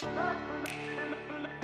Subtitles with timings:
[0.00, 1.63] Thank you.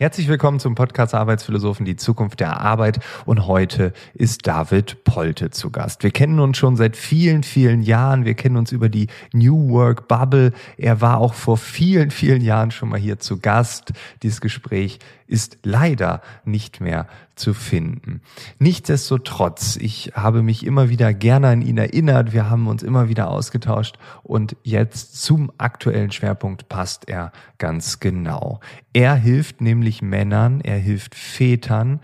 [0.00, 3.00] Herzlich willkommen zum Podcast Arbeitsphilosophen, die Zukunft der Arbeit.
[3.26, 6.02] Und heute ist David Polte zu Gast.
[6.02, 8.24] Wir kennen uns schon seit vielen, vielen Jahren.
[8.24, 10.54] Wir kennen uns über die New Work Bubble.
[10.78, 13.92] Er war auch vor vielen, vielen Jahren schon mal hier zu Gast.
[14.22, 18.20] Dieses Gespräch ist leider nicht mehr zu finden.
[18.58, 22.32] Nichtsdestotrotz, ich habe mich immer wieder gerne an ihn erinnert.
[22.32, 28.60] Wir haben uns immer wieder ausgetauscht und jetzt zum aktuellen Schwerpunkt passt er ganz genau.
[28.92, 32.00] Er hilft nämlich Männern, er hilft Vätern,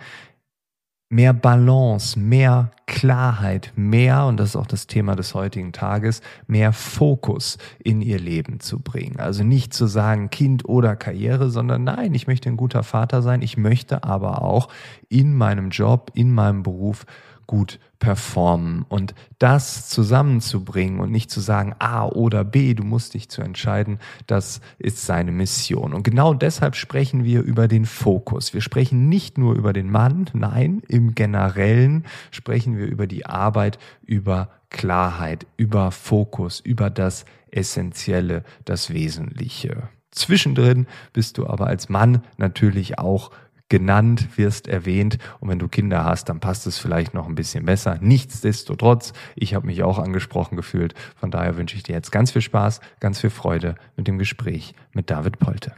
[1.08, 6.72] mehr Balance, mehr Klarheit, mehr, und das ist auch das Thema des heutigen Tages, mehr
[6.72, 9.18] Fokus in ihr Leben zu bringen.
[9.18, 13.42] Also nicht zu sagen Kind oder Karriere, sondern nein, ich möchte ein guter Vater sein,
[13.42, 14.68] ich möchte aber auch
[15.08, 17.06] in meinem Job, in meinem Beruf
[17.46, 23.28] gut performen und das zusammenzubringen und nicht zu sagen A oder B, du musst dich
[23.28, 25.94] zu entscheiden, das ist seine Mission.
[25.94, 28.52] Und genau deshalb sprechen wir über den Fokus.
[28.52, 33.78] Wir sprechen nicht nur über den Mann, nein, im generellen sprechen wir über die Arbeit,
[34.02, 39.88] über Klarheit, über Fokus, über das Essentielle, das Wesentliche.
[40.10, 43.30] Zwischendrin bist du aber als Mann natürlich auch
[43.68, 45.18] genannt, wirst erwähnt.
[45.40, 47.98] Und wenn du Kinder hast, dann passt es vielleicht noch ein bisschen besser.
[48.00, 50.94] Nichtsdestotrotz, ich habe mich auch angesprochen gefühlt.
[51.16, 54.74] Von daher wünsche ich dir jetzt ganz viel Spaß, ganz viel Freude mit dem Gespräch
[54.92, 55.74] mit David Polte.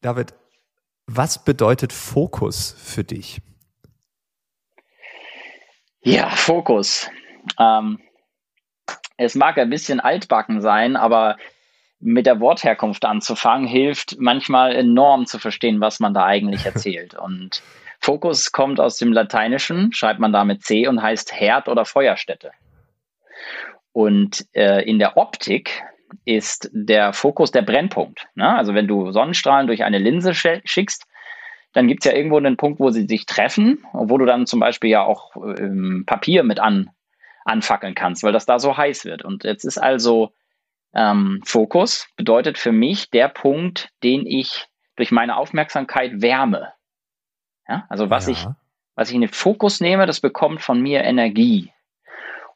[0.00, 0.34] David,
[1.06, 3.40] was bedeutet Fokus für dich?
[6.02, 7.10] Ja, Fokus.
[7.58, 7.98] Ähm,
[9.16, 11.36] es mag ein bisschen altbacken sein, aber
[12.00, 17.14] mit der Wortherkunft anzufangen, hilft manchmal enorm zu verstehen, was man da eigentlich erzählt.
[17.14, 17.62] Und
[18.00, 22.52] Fokus kommt aus dem Lateinischen, schreibt man da mit C und heißt Herd oder Feuerstätte.
[23.92, 25.82] Und äh, in der Optik
[26.24, 28.28] ist der Fokus der Brennpunkt.
[28.34, 28.48] Ne?
[28.56, 31.06] Also wenn du Sonnenstrahlen durch eine Linse schickst,
[31.72, 34.60] dann gibt es ja irgendwo einen Punkt, wo sie sich treffen, wo du dann zum
[34.60, 36.90] Beispiel ja auch ähm, Papier mit an,
[37.44, 39.24] anfackeln kannst, weil das da so heiß wird.
[39.24, 40.32] Und jetzt ist also
[40.94, 44.66] ähm, Fokus bedeutet für mich der Punkt, den ich
[44.96, 46.72] durch meine Aufmerksamkeit wärme.
[47.68, 48.32] Ja, also was ja.
[48.32, 48.46] ich,
[48.94, 51.72] was ich in den Fokus nehme, das bekommt von mir Energie.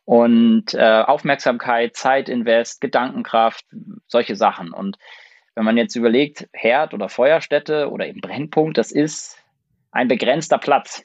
[0.04, 3.65] Und äh, Aufmerksamkeit, Zeitinvest, Gedankenkraft,
[4.09, 4.72] solche Sachen.
[4.72, 4.99] Und
[5.54, 9.38] wenn man jetzt überlegt, Herd oder Feuerstätte oder eben Brennpunkt, das ist
[9.93, 11.04] ein begrenzter Platz.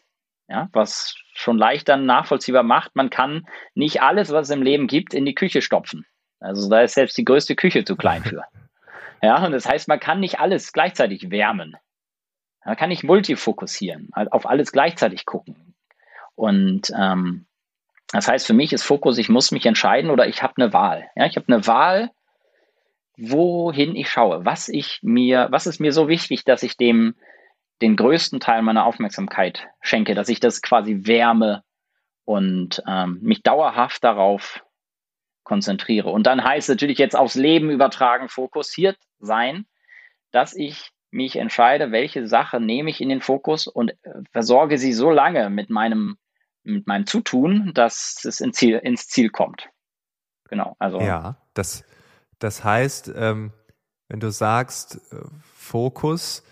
[0.50, 3.46] Ja, was schon leicht dann nachvollziehbar macht, man kann
[3.76, 6.06] nicht alles, was es im Leben gibt, in die Küche stopfen.
[6.40, 8.44] Also da ist selbst die größte Küche zu klein für.
[9.24, 11.76] Ja, und das heißt, man kann nicht alles gleichzeitig wärmen.
[12.64, 15.74] Man kann nicht multifokussieren, halt auf alles gleichzeitig gucken.
[16.36, 17.48] Und ähm,
[18.12, 21.10] das heißt, für mich ist Fokus, ich muss mich entscheiden oder ich habe eine Wahl.
[21.16, 22.12] Ja, ich habe eine Wahl,
[23.18, 27.16] wohin ich schaue, was ich mir, was ist mir so wichtig, dass ich dem
[27.82, 31.64] den größten Teil meiner Aufmerksamkeit schenke, dass ich das quasi wärme
[32.26, 34.64] und ähm, mich dauerhaft darauf
[35.48, 36.10] konzentriere.
[36.10, 39.66] Und dann heißt natürlich jetzt aufs Leben übertragen, fokussiert sein,
[40.32, 44.92] dass ich mich entscheide, welche Sache nehme ich in den Fokus und äh, versorge sie
[44.92, 46.18] so lange mit meinem,
[46.64, 49.70] mit meinem Zutun, dass es ins Ziel, ins Ziel kommt.
[50.50, 50.76] Genau.
[50.80, 51.00] Also.
[51.00, 51.86] Ja, das,
[52.40, 53.54] das heißt, ähm,
[54.10, 55.22] wenn du sagst, äh,
[55.56, 56.44] Fokus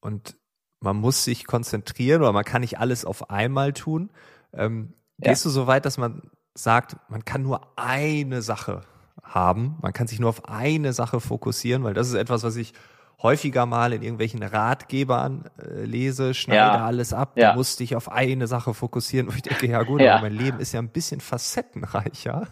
[0.00, 0.34] und
[0.80, 4.10] man muss sich konzentrieren oder man kann nicht alles auf einmal tun,
[4.54, 5.50] ähm, gehst ja.
[5.50, 8.82] du so weit, dass man sagt, man kann nur eine Sache
[9.22, 9.76] haben.
[9.80, 12.74] Man kann sich nur auf eine Sache fokussieren, weil das ist etwas, was ich
[13.22, 16.84] häufiger mal in irgendwelchen Ratgebern äh, lese, schneide ja.
[16.84, 17.52] alles ab, ja.
[17.52, 19.28] du musst dich auf eine Sache fokussieren.
[19.28, 20.14] Und ich denke, ja gut, ja.
[20.14, 22.48] aber mein Leben ist ja ein bisschen facettenreicher.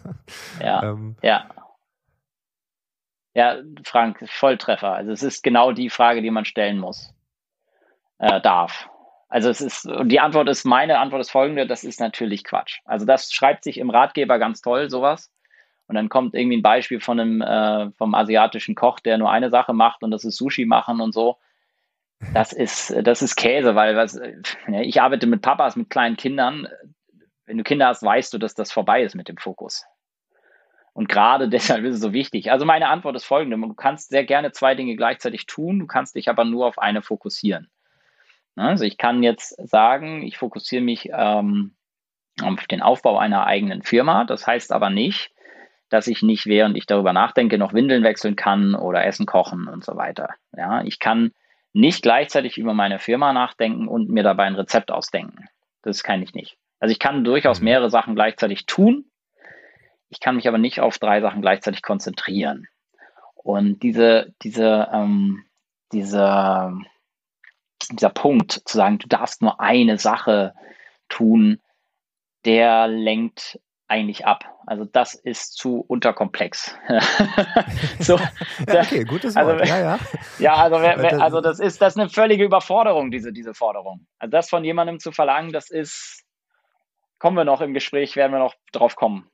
[0.61, 1.49] Ja, ähm, ja.
[3.33, 4.93] Ja, Frank, Volltreffer.
[4.93, 7.13] Also es ist genau die Frage, die man stellen muss,
[8.19, 8.89] äh, darf.
[9.31, 12.79] Also es ist, die Antwort ist, meine Antwort ist folgende, das ist natürlich Quatsch.
[12.83, 15.31] Also das schreibt sich im Ratgeber ganz toll, sowas.
[15.87, 19.49] Und dann kommt irgendwie ein Beispiel von einem, äh, vom asiatischen Koch, der nur eine
[19.49, 21.37] Sache macht und das ist Sushi machen und so.
[22.33, 24.19] Das ist, das ist Käse, weil was,
[24.67, 26.67] ich arbeite mit Papas, mit kleinen Kindern.
[27.45, 29.85] Wenn du Kinder hast, weißt du, dass das vorbei ist mit dem Fokus.
[30.91, 32.51] Und gerade deshalb ist es so wichtig.
[32.51, 33.55] Also meine Antwort ist folgende.
[33.55, 37.01] Du kannst sehr gerne zwei Dinge gleichzeitig tun, du kannst dich aber nur auf eine
[37.01, 37.71] fokussieren.
[38.55, 41.75] Ne, also ich kann jetzt sagen, ich fokussiere mich ähm,
[42.41, 44.25] auf den Aufbau einer eigenen Firma.
[44.25, 45.31] Das heißt aber nicht,
[45.89, 49.83] dass ich nicht, während ich darüber nachdenke, noch Windeln wechseln kann oder Essen kochen und
[49.83, 50.29] so weiter.
[50.55, 51.31] Ja, ich kann
[51.73, 55.47] nicht gleichzeitig über meine Firma nachdenken und mir dabei ein Rezept ausdenken.
[55.81, 56.57] Das kann ich nicht.
[56.79, 57.65] Also ich kann durchaus mhm.
[57.65, 59.05] mehrere Sachen gleichzeitig tun.
[60.09, 62.67] Ich kann mich aber nicht auf drei Sachen gleichzeitig konzentrieren.
[63.35, 65.45] Und diese, diese, ähm,
[65.93, 66.73] diese,
[67.87, 70.53] dieser Punkt zu sagen, du darfst nur eine Sache
[71.09, 71.59] tun,
[72.45, 73.59] der lenkt
[73.91, 74.45] eigentlich ab.
[74.65, 76.75] Also das ist zu unterkomplex.
[77.99, 78.17] so,
[78.67, 79.45] ja, okay, gutes Wort.
[79.45, 79.99] Also, ja, ja.
[80.39, 84.07] ja also, also das ist das ist eine völlige Überforderung, diese, diese Forderung.
[84.17, 86.23] Also das von jemandem zu verlangen, das ist,
[87.19, 89.29] kommen wir noch im Gespräch, werden wir noch drauf kommen,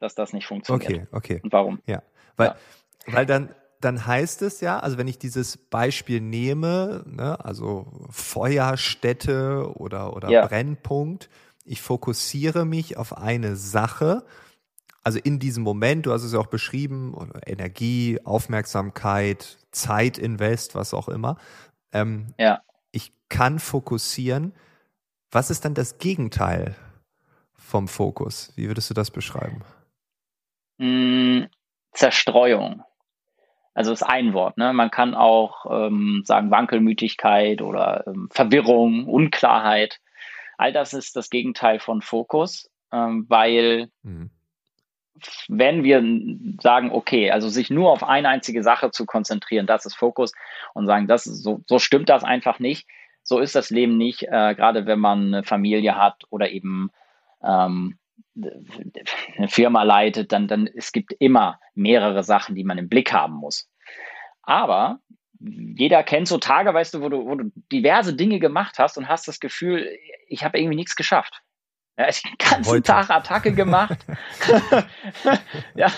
[0.00, 0.90] dass das nicht funktioniert.
[0.90, 1.40] Okay, okay.
[1.44, 1.80] Und warum?
[1.86, 2.02] Ja,
[2.36, 2.56] weil, ja.
[3.06, 3.54] weil dann,
[3.84, 10.30] dann heißt es ja, also wenn ich dieses Beispiel nehme, ne, also Feuerstätte oder, oder
[10.30, 10.46] ja.
[10.46, 11.28] Brennpunkt,
[11.64, 14.24] ich fokussiere mich auf eine Sache,
[15.04, 21.08] also in diesem Moment, du hast es ja auch beschrieben, Energie, Aufmerksamkeit, Zeitinvest, was auch
[21.08, 21.38] immer.
[21.92, 22.62] Ähm, ja.
[22.92, 24.54] Ich kann fokussieren.
[25.30, 26.76] Was ist dann das Gegenteil
[27.54, 28.52] vom Fokus?
[28.54, 29.62] Wie würdest du das beschreiben?
[30.78, 31.44] Mm,
[31.92, 32.84] Zerstreuung.
[33.74, 34.58] Also ist ein Wort.
[34.58, 34.72] Ne?
[34.72, 40.00] Man kann auch ähm, sagen Wankelmütigkeit oder ähm, Verwirrung, Unklarheit.
[40.58, 44.30] All das ist das Gegenteil von Fokus, ähm, weil mhm.
[45.48, 46.02] wenn wir
[46.60, 50.32] sagen, okay, also sich nur auf eine einzige Sache zu konzentrieren, das ist Fokus
[50.74, 52.86] und sagen, das ist, so, so stimmt das einfach nicht.
[53.22, 56.90] So ist das Leben nicht, äh, gerade wenn man eine Familie hat oder eben
[57.42, 57.98] ähm,
[58.34, 63.34] eine Firma leitet, dann, dann es gibt immer mehrere Sachen, die man im Blick haben
[63.34, 63.68] muss.
[64.42, 65.00] Aber
[65.40, 69.08] jeder kennt so Tage, weißt du, wo du, wo du diverse Dinge gemacht hast und
[69.08, 69.88] hast das Gefühl,
[70.28, 71.42] ich habe irgendwie nichts geschafft.
[71.98, 72.82] Ja, ich den ganzen Heute.
[72.82, 73.98] Tag Attacke gemacht.
[75.74, 75.92] ja,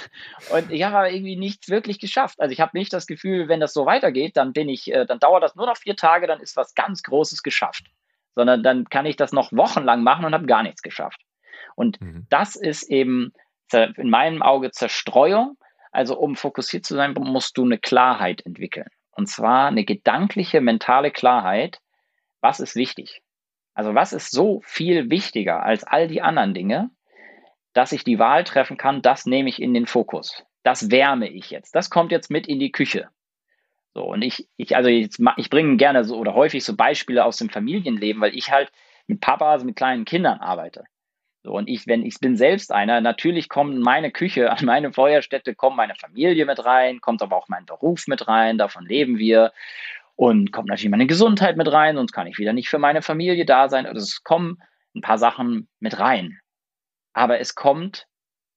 [0.53, 2.41] und ich habe aber irgendwie nichts wirklich geschafft.
[2.41, 5.21] Also ich habe nicht das Gefühl, wenn das so weitergeht, dann bin ich, äh, dann
[5.21, 7.85] dauert das nur noch vier Tage, dann ist was ganz Großes geschafft.
[8.35, 11.21] Sondern dann kann ich das noch wochenlang machen und habe gar nichts geschafft.
[11.75, 12.27] Und mhm.
[12.31, 13.33] das ist eben
[13.73, 15.57] in meinem Auge Zerstreuung.
[15.91, 18.89] Also um fokussiert zu sein, musst du eine Klarheit entwickeln.
[19.13, 21.79] Und zwar eine gedankliche, mentale Klarheit.
[22.41, 23.23] Was ist wichtig?
[23.75, 26.91] Also was ist so viel wichtiger als all die anderen Dinge,
[27.73, 30.45] dass ich die Wahl treffen kann, das nehme ich in den Fokus.
[30.63, 31.75] Das wärme ich jetzt.
[31.75, 33.09] Das kommt jetzt mit in die Küche.
[33.93, 37.37] So, und ich, ich, also jetzt, ich bringe gerne so oder häufig so Beispiele aus
[37.37, 38.73] dem Familienleben, weil ich halt
[39.07, 40.85] mit Papas, mit kleinen Kindern arbeite.
[41.45, 44.93] So, und ich, wenn ich bin selbst einer, natürlich kommt in meine Küche, an meine
[44.93, 49.19] Feuerstätte, kommt meine Familie mit rein, kommt aber auch mein Beruf mit rein, davon leben
[49.19, 49.53] wir.
[50.17, 53.45] Und kommt natürlich meine Gesundheit mit rein, sonst kann ich wieder nicht für meine Familie
[53.45, 53.85] da sein.
[53.85, 54.63] Also es kommen
[54.95, 56.39] ein paar Sachen mit rein.
[57.13, 58.07] Aber es kommt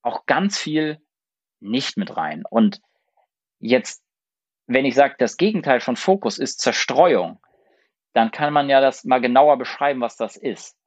[0.02, 1.00] auch ganz viel
[1.60, 2.44] nicht mit rein.
[2.48, 2.80] Und
[3.60, 4.04] jetzt,
[4.68, 7.42] wenn ich sage, das Gegenteil von Fokus ist Zerstreuung,
[8.14, 10.78] dann kann man ja das mal genauer beschreiben, was das ist.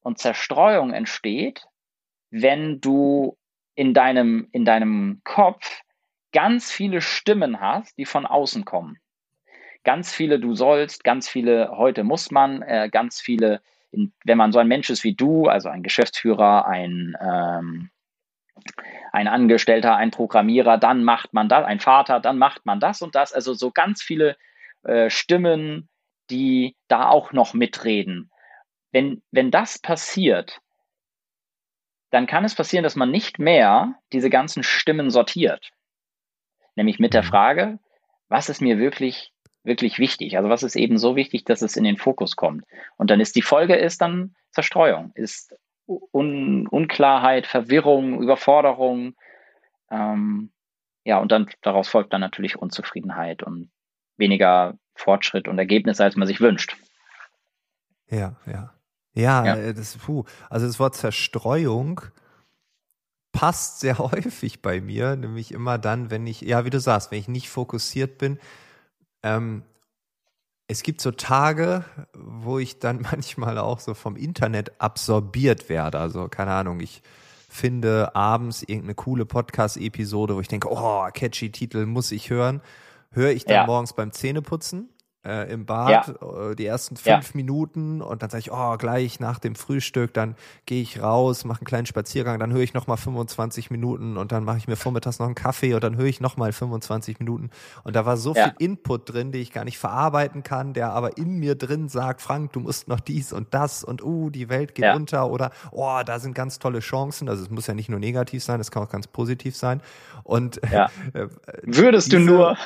[0.00, 1.66] Und Zerstreuung entsteht,
[2.30, 3.36] wenn du
[3.74, 5.82] in deinem, in deinem Kopf
[6.32, 8.98] ganz viele Stimmen hast, die von außen kommen.
[9.84, 14.52] Ganz viele du sollst, ganz viele heute muss man, äh, ganz viele, in, wenn man
[14.52, 17.90] so ein Mensch ist wie du, also ein Geschäftsführer, ein, ähm,
[19.12, 23.14] ein Angestellter, ein Programmierer, dann macht man das, ein Vater, dann macht man das und
[23.14, 23.32] das.
[23.32, 24.36] Also so ganz viele
[24.82, 25.88] äh, Stimmen,
[26.28, 28.30] die da auch noch mitreden
[28.92, 30.60] wenn, wenn das passiert,
[32.10, 35.70] dann kann es passieren, dass man nicht mehr diese ganzen Stimmen sortiert.
[36.74, 37.26] Nämlich mit der mhm.
[37.26, 37.78] Frage,
[38.28, 39.32] was ist mir wirklich,
[39.62, 40.36] wirklich wichtig?
[40.36, 42.64] Also was ist eben so wichtig, dass es in den Fokus kommt?
[42.96, 45.54] Und dann ist die Folge ist dann Zerstreuung, ist
[45.86, 49.16] Un Unklarheit, Verwirrung, Überforderung.
[49.90, 50.52] Ähm,
[51.04, 53.70] ja, und dann daraus folgt dann natürlich Unzufriedenheit und
[54.16, 56.76] weniger Fortschritt und Ergebnisse, als man sich wünscht.
[58.08, 58.72] Ja, ja.
[59.14, 59.56] Ja, ja.
[59.56, 60.24] Äh, das, puh.
[60.48, 62.02] Also das Wort Zerstreuung
[63.32, 67.18] passt sehr häufig bei mir, nämlich immer dann, wenn ich, ja, wie du sagst, wenn
[67.18, 68.38] ich nicht fokussiert bin.
[69.22, 69.62] Ähm,
[70.66, 75.98] es gibt so Tage, wo ich dann manchmal auch so vom Internet absorbiert werde.
[75.98, 77.02] Also, keine Ahnung, ich
[77.48, 82.60] finde abends irgendeine coole Podcast-Episode, wo ich denke, oh, catchy Titel muss ich hören.
[83.10, 83.66] Höre ich dann ja.
[83.66, 84.88] morgens beim Zähneputzen
[85.24, 86.50] äh, im Bad, ja.
[86.50, 87.30] äh, die ersten fünf ja.
[87.34, 90.34] Minuten und dann sage ich, oh, gleich nach dem Frühstück, dann
[90.64, 94.44] gehe ich raus, mache einen kleinen Spaziergang, dann höre ich nochmal 25 Minuten und dann
[94.44, 97.50] mache ich mir vormittags noch einen Kaffee und dann höre ich nochmal 25 Minuten.
[97.84, 98.44] Und da war so ja.
[98.44, 102.22] viel Input drin, den ich gar nicht verarbeiten kann, der aber in mir drin sagt,
[102.22, 106.00] Frank, du musst noch dies und das und uh, die Welt geht unter oder oh,
[106.04, 107.28] da sind ganz tolle Chancen.
[107.28, 109.82] Also es muss ja nicht nur negativ sein, es kann auch ganz positiv sein.
[110.24, 110.88] Und äh,
[111.62, 112.56] würdest diese, du nur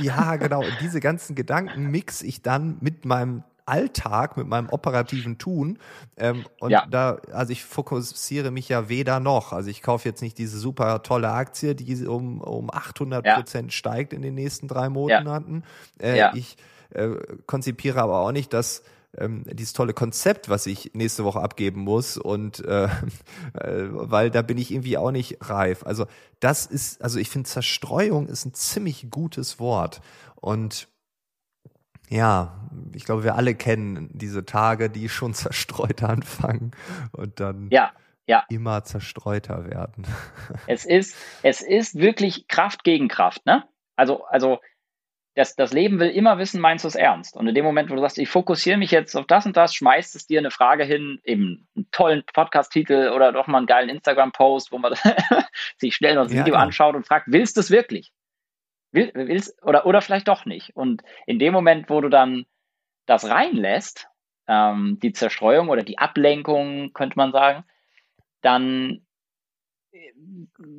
[0.00, 0.60] ja, genau.
[0.60, 5.78] Und diese ganzen Gedanken mix ich dann mit meinem Alltag, mit meinem operativen Tun.
[6.16, 6.86] Ähm, und ja.
[6.90, 9.52] da, also ich fokussiere mich ja weder noch.
[9.52, 13.76] Also ich kaufe jetzt nicht diese super tolle Aktie, die um, um 800 Prozent ja.
[13.76, 15.62] steigt in den nächsten drei Monaten.
[16.00, 16.06] Ja.
[16.06, 16.32] Äh, ja.
[16.34, 16.56] Ich
[16.90, 17.10] äh,
[17.46, 18.82] konzipiere aber auch nicht, dass
[19.18, 22.88] ähm, dieses tolle Konzept, was ich nächste Woche abgeben muss und äh, äh,
[23.90, 25.84] weil da bin ich irgendwie auch nicht reif.
[25.84, 26.06] Also
[26.40, 30.00] das ist, also ich finde Zerstreuung ist ein ziemlich gutes Wort
[30.36, 30.88] und
[32.08, 36.72] ja, ich glaube, wir alle kennen diese Tage, die schon zerstreut anfangen
[37.12, 37.92] und dann ja,
[38.26, 38.44] ja.
[38.48, 40.06] immer zerstreuter werden.
[40.66, 43.64] Es ist, es ist wirklich Kraft gegen Kraft, ne?
[43.96, 44.58] Also, also
[45.34, 47.36] das, das Leben will immer wissen, meinst du es ernst?
[47.36, 49.74] Und in dem Moment, wo du sagst, ich fokussiere mich jetzt auf das und das,
[49.74, 53.88] schmeißt es dir eine Frage hin, eben einen tollen Podcast-Titel oder doch mal einen geilen
[53.88, 54.94] Instagram-Post, wo man
[55.78, 56.60] sich schnell noch das ja, Video ja.
[56.60, 58.12] anschaut und fragt, willst du es wirklich?
[58.90, 60.76] Will, willst, oder, oder vielleicht doch nicht.
[60.76, 62.44] Und in dem Moment, wo du dann
[63.06, 64.08] das reinlässt,
[64.48, 67.64] ähm, die Zerstreuung oder die Ablenkung, könnte man sagen,
[68.42, 69.06] dann
[69.92, 70.12] äh,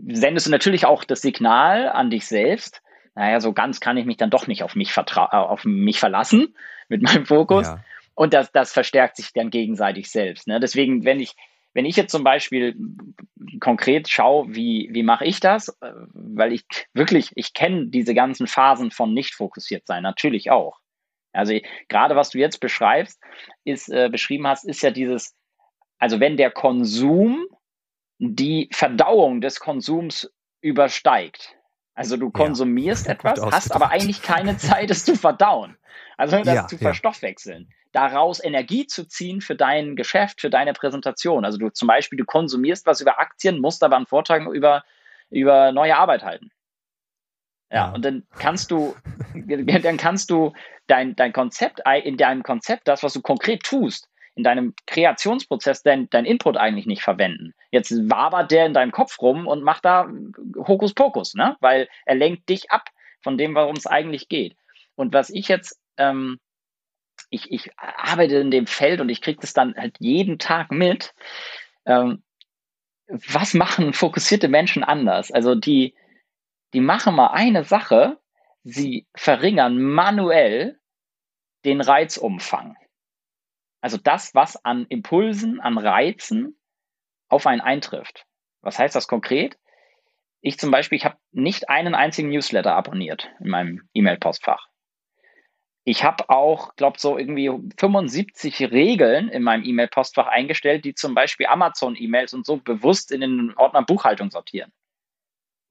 [0.10, 2.83] sendest du natürlich auch das Signal an dich selbst,
[3.16, 6.00] naja, so ganz kann ich mich dann doch nicht auf mich, vertra äh, auf mich
[6.00, 6.56] verlassen
[6.90, 7.68] mit meinem Fokus.
[7.68, 7.84] Ja.
[8.16, 10.48] Und das, das verstärkt sich dann gegenseitig selbst.
[10.48, 10.60] Ne?
[10.60, 11.36] Deswegen, wenn ich,
[11.74, 12.76] wenn ich jetzt zum Beispiel
[13.60, 18.48] konkret schaue, wie, wie mache ich das, äh, weil ich wirklich, ich kenne diese ganzen
[18.48, 20.80] Phasen von nicht fokussiert sein, natürlich auch.
[21.32, 23.20] Also gerade was du jetzt beschreibst,
[23.64, 25.36] ist, äh, beschrieben hast, ist ja dieses,
[25.98, 27.48] also wenn der Konsum
[28.20, 31.56] die Verdauung des Konsums übersteigt,
[31.96, 35.78] also du konsumierst ja, etwas, hast aber eigentlich keine Zeit, es zu verdauen.
[36.18, 37.70] Also das ja, zu verstoffwechseln.
[37.92, 41.46] Daraus Energie zu ziehen für dein Geschäft, für deine Präsentation.
[41.46, 44.84] Also du zum Beispiel, du konsumierst was über Aktien, musst aber einen Vortrag über,
[45.30, 46.50] über neue Arbeit halten.
[47.72, 48.96] Ja, und dann kannst du,
[49.36, 50.54] dann kannst du
[50.88, 56.10] dein, dein Konzept, in deinem Konzept, das, was du konkret tust, in deinem Kreationsprozess dein,
[56.10, 57.54] dein Input eigentlich nicht verwenden.
[57.72, 60.10] Jetzt wabert der in deinem Kopf rum und macht da
[60.56, 61.56] Hokuspokus, ne?
[61.60, 62.90] Weil er lenkt dich ab
[63.22, 64.56] von dem, worum es eigentlich geht.
[64.96, 66.40] Und was ich jetzt, ähm,
[67.30, 71.14] ich, ich arbeite in dem Feld und ich kriege das dann halt jeden Tag mit.
[71.86, 72.24] Ähm,
[73.08, 75.32] was machen fokussierte Menschen anders?
[75.32, 75.96] Also die,
[76.74, 78.18] die machen mal eine Sache,
[78.64, 80.80] sie verringern manuell
[81.66, 82.76] den Reizumfang.
[83.84, 86.58] Also das, was an Impulsen, an Reizen
[87.28, 88.26] auf einen eintrifft.
[88.62, 89.58] Was heißt das konkret?
[90.40, 94.70] Ich zum Beispiel, ich habe nicht einen einzigen Newsletter abonniert in meinem E-Mail-Postfach.
[95.84, 101.48] Ich habe auch, glaube so irgendwie 75 Regeln in meinem E-Mail-Postfach eingestellt, die zum Beispiel
[101.48, 104.72] Amazon-E-Mails und so bewusst in den Ordner Buchhaltung sortieren.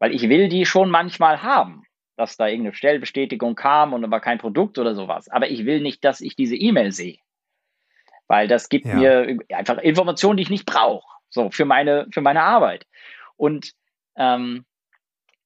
[0.00, 4.36] Weil ich will die schon manchmal haben, dass da irgendeine Stellbestätigung kam und aber kein
[4.36, 5.30] Produkt oder sowas.
[5.30, 7.16] Aber ich will nicht, dass ich diese E-Mail sehe
[8.32, 8.94] weil das gibt ja.
[8.94, 12.86] mir einfach Informationen, die ich nicht brauche, so für meine, für meine Arbeit.
[13.36, 13.72] Und
[14.16, 14.64] ähm,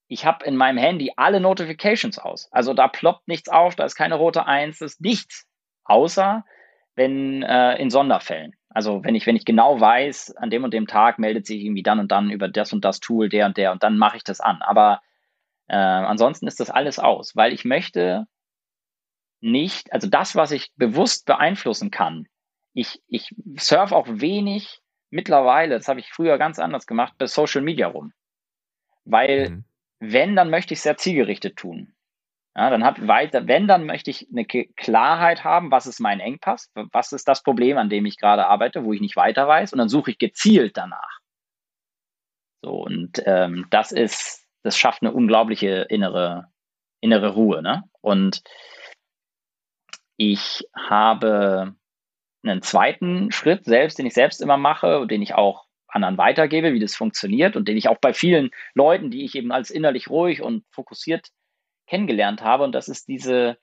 [0.07, 2.49] ich habe in meinem Handy alle Notifications aus.
[2.53, 5.49] Also da ploppt nichts auf, da ist keine rote Eins, das ist nichts.
[5.83, 6.45] Außer
[6.95, 8.55] wenn äh, in Sonderfällen.
[8.69, 11.83] Also wenn ich, wenn ich genau weiß, an dem und dem Tag meldet sich irgendwie
[11.83, 14.23] dann und dann über das und das Tool, der und der und dann mache ich
[14.23, 14.63] das an.
[14.63, 15.01] Aber
[15.67, 18.27] äh, ansonsten ist das alles aus, weil ich möchte
[19.41, 22.29] nicht, also das, was ich bewusst beeinflussen kann,
[22.77, 27.63] ich, ich surfe auch wenig mittlerweile, das habe ich früher ganz anders gemacht, bei Social
[27.63, 28.13] Media rum.
[29.05, 29.65] Weil, mhm.
[29.99, 31.95] wenn, dann möchte ich es sehr zielgerichtet tun.
[32.55, 36.71] Ja, dann hat weiter, wenn, dann möchte ich eine Klarheit haben, was ist mein Engpass,
[36.75, 39.79] was ist das Problem, an dem ich gerade arbeite, wo ich nicht weiter weiß, und
[39.79, 41.21] dann suche ich gezielt danach.
[42.63, 46.53] So, und ähm, das ist, das schafft eine unglaubliche innere,
[47.01, 47.63] innere Ruhe.
[47.63, 47.85] Ne?
[48.03, 48.43] Und
[50.19, 51.75] ich habe
[52.49, 56.73] einen zweiten Schritt selbst, den ich selbst immer mache und den ich auch anderen weitergebe,
[56.73, 60.11] wie das funktioniert und den ich auch bei vielen Leuten, die ich eben als innerlich
[60.11, 61.31] ruhig und fokussiert
[61.87, 62.65] kennengelernt habe.
[62.65, 63.59] Und das ist diese,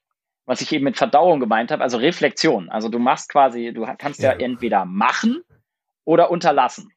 [0.46, 2.70] was ich eben mit Verdauung gemeint habe, also Reflexion.
[2.70, 5.44] Also du machst quasi, du kannst ja, ja entweder machen
[6.06, 6.92] oder unterlassen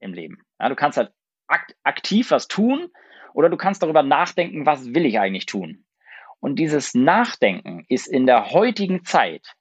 [0.00, 0.42] im Leben.
[0.60, 1.12] Ja, du kannst halt
[1.46, 2.90] akt aktiv was tun
[3.34, 5.84] oder du kannst darüber nachdenken, was will ich eigentlich tun.
[6.40, 9.54] Und dieses Nachdenken ist in der heutigen Zeit,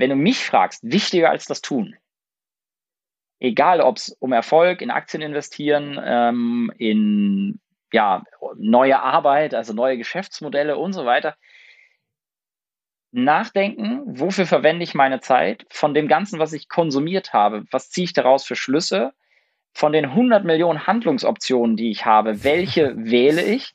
[0.00, 1.94] wenn du mich fragst, wichtiger als das Tun.
[3.38, 7.60] Egal, ob es um Erfolg in Aktien investieren, ähm, in
[7.92, 8.24] ja,
[8.56, 11.36] neue Arbeit, also neue Geschäftsmodelle und so weiter.
[13.12, 18.04] Nachdenken, wofür verwende ich meine Zeit, von dem Ganzen, was ich konsumiert habe, was ziehe
[18.04, 19.12] ich daraus für Schlüsse,
[19.72, 23.74] von den 100 Millionen Handlungsoptionen, die ich habe, welche wähle ich?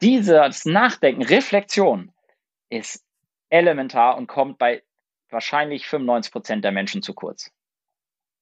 [0.00, 2.12] Dieses Nachdenken, Reflexion
[2.70, 3.04] ist
[3.50, 4.82] elementar und kommt bei
[5.34, 7.50] wahrscheinlich 95 Prozent der Menschen zu kurz.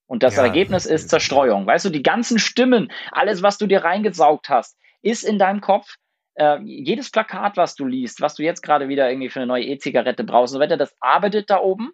[0.07, 1.67] Und das ja, Ergebnis ist Zerstreuung.
[1.67, 5.97] Weißt du, die ganzen Stimmen, alles, was du dir reingesaugt hast, ist in deinem Kopf.
[6.35, 9.65] Äh, jedes Plakat, was du liest, was du jetzt gerade wieder irgendwie für eine neue
[9.65, 11.93] E-Zigarette brauchst, so weiter, das arbeitet da oben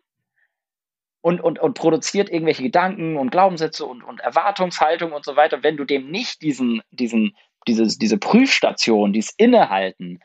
[1.21, 5.63] und, und, und produziert irgendwelche Gedanken und Glaubenssätze und, und Erwartungshaltung und so weiter.
[5.63, 7.37] Wenn du dem nicht diesen, diesen,
[7.67, 10.21] dieses, diese Prüfstation, dieses Innehalten,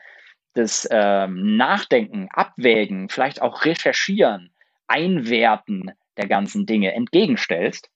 [0.54, 4.53] das ähm, Nachdenken, Abwägen, vielleicht auch Recherchieren,
[4.86, 7.90] Einwerten der ganzen Dinge entgegenstellst,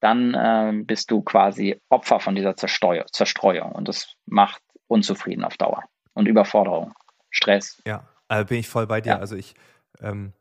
[0.00, 5.56] dann äh, bist du quasi Opfer von dieser Zerstreu Zerstreuung und das macht unzufrieden auf
[5.56, 5.84] Dauer
[6.14, 6.94] und Überforderung,
[7.30, 7.82] Stress.
[7.86, 9.14] Ja, also bin ich voll bei dir.
[9.14, 9.18] Ja.
[9.18, 9.54] Also ich
[10.00, 10.32] ähm,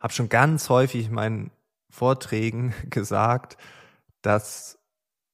[0.00, 1.50] habe schon ganz häufig in meinen
[1.90, 3.56] Vorträgen gesagt,
[4.22, 4.78] dass,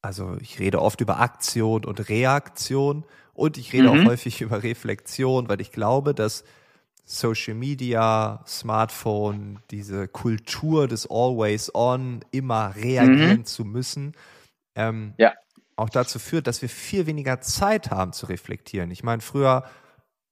[0.02, 4.00] also ich rede oft über Aktion und Reaktion und ich rede mhm.
[4.00, 6.44] auch häufig über Reflexion, weil ich glaube, dass
[7.10, 13.44] Social Media, Smartphone, diese Kultur des Always On, immer reagieren mhm.
[13.44, 14.14] zu müssen,
[14.76, 15.32] ähm, ja.
[15.74, 18.92] auch dazu führt, dass wir viel weniger Zeit haben zu reflektieren.
[18.92, 19.64] Ich meine, früher,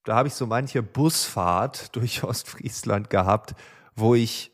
[0.05, 3.57] da habe ich so manche Busfahrt durch Ostfriesland gehabt,
[3.97, 4.53] wo ich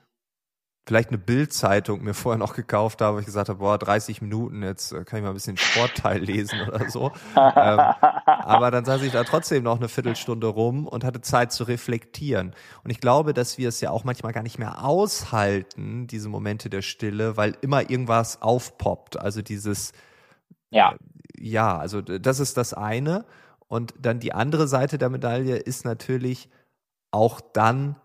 [0.87, 4.63] vielleicht eine Bildzeitung mir vorher noch gekauft habe, wo ich gesagt habe, boah, 30 Minuten,
[4.63, 7.13] jetzt äh, kann ich mal ein bisschen Sportteil lesen oder so.
[7.37, 7.81] ähm,
[8.27, 12.55] aber dann saß ich da trotzdem noch eine Viertelstunde rum und hatte Zeit zu reflektieren.
[12.83, 16.69] Und ich glaube, dass wir es ja auch manchmal gar nicht mehr aushalten, diese Momente
[16.69, 19.19] der Stille, weil immer irgendwas aufpoppt.
[19.19, 19.93] Also dieses,
[20.71, 20.97] ja, äh,
[21.39, 23.25] ja, also das ist das eine.
[23.69, 26.51] Und dann die andere Seite der Medaille ist natürlich
[27.11, 27.97] auch dann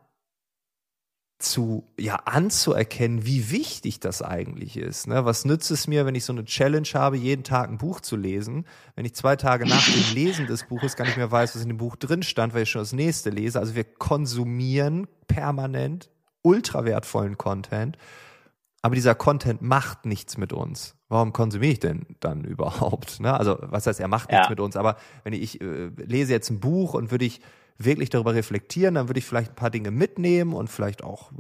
[1.40, 5.08] zu, ja, anzuerkennen, wie wichtig das eigentlich ist.
[5.08, 5.24] Ne?
[5.24, 8.18] Was nützt es mir, wenn ich so eine Challenge habe, jeden Tag ein Buch zu
[8.18, 8.66] lesen,
[8.96, 11.70] wenn ich zwei Tage nach dem Lesen des Buches gar nicht mehr weiß, was in
[11.70, 13.58] dem Buch drin stand, weil ich schon das nächste lese.
[13.58, 16.10] Also wir konsumieren permanent
[16.42, 17.98] ultra wertvollen Content,
[18.82, 20.96] aber dieser Content macht nichts mit uns.
[21.08, 23.22] Warum konsumiere ich denn dann überhaupt?
[23.22, 23.34] Ne?
[23.34, 24.50] Also was heißt, er macht nichts ja.
[24.50, 27.40] mit uns, aber wenn ich, ich äh, lese jetzt ein Buch und würde ich
[27.82, 31.36] wirklich darüber reflektieren, dann würde ich vielleicht ein paar Dinge mitnehmen und vielleicht auch äh,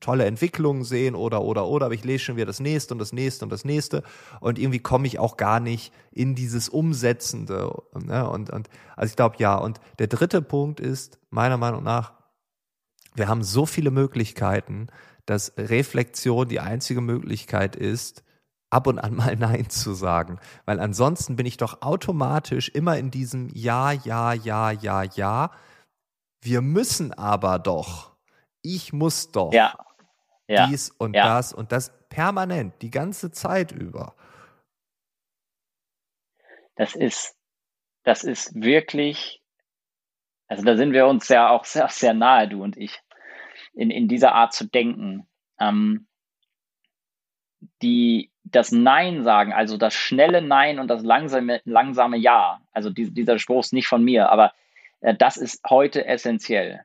[0.00, 3.14] tolle Entwicklungen sehen oder, oder, oder, aber ich lese schon wieder das nächste und das
[3.14, 4.02] nächste und das nächste
[4.40, 7.72] und irgendwie komme ich auch gar nicht in dieses Umsetzende.
[7.98, 8.28] Ne?
[8.28, 9.56] Und, und, also ich glaube, ja.
[9.56, 12.12] Und der dritte Punkt ist, meiner Meinung nach,
[13.14, 14.88] wir haben so viele Möglichkeiten,
[15.24, 18.24] dass Reflexion die einzige Möglichkeit ist,
[18.68, 20.38] ab und an mal Nein zu sagen.
[20.66, 25.50] Weil ansonsten bin ich doch automatisch immer in diesem Ja, Ja, Ja, Ja, Ja
[26.40, 28.12] wir müssen aber doch,
[28.62, 29.74] ich muss doch ja.
[30.46, 30.66] Ja.
[30.66, 31.24] dies und ja.
[31.24, 34.14] das und das permanent, die ganze Zeit über.
[36.74, 37.36] Das ist,
[38.04, 39.42] das ist wirklich,
[40.46, 43.00] also da sind wir uns ja auch sehr, sehr nahe, du und ich,
[43.74, 45.26] in, in dieser Art zu denken.
[45.58, 46.06] Ähm,
[47.82, 53.12] die, das Nein sagen, also das schnelle Nein und das langsame, langsame Ja, also die,
[53.12, 54.52] dieser Spruch ist nicht von mir, aber
[55.00, 56.84] das ist heute essentiell,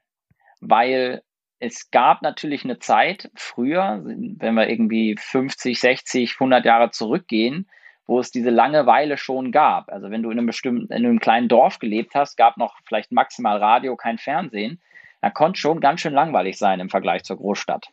[0.62, 1.23] weil
[1.60, 7.69] es gab natürlich eine Zeit früher, wenn wir irgendwie 50, 60, 100 Jahre zurückgehen,
[8.06, 9.89] wo es diese Langeweile schon gab.
[9.89, 13.12] Also wenn du in einem bestimmten, in einem kleinen Dorf gelebt hast, gab noch vielleicht
[13.12, 14.82] maximal Radio, kein Fernsehen,
[15.21, 17.88] da konnte schon ganz schön langweilig sein im Vergleich zur Großstadt.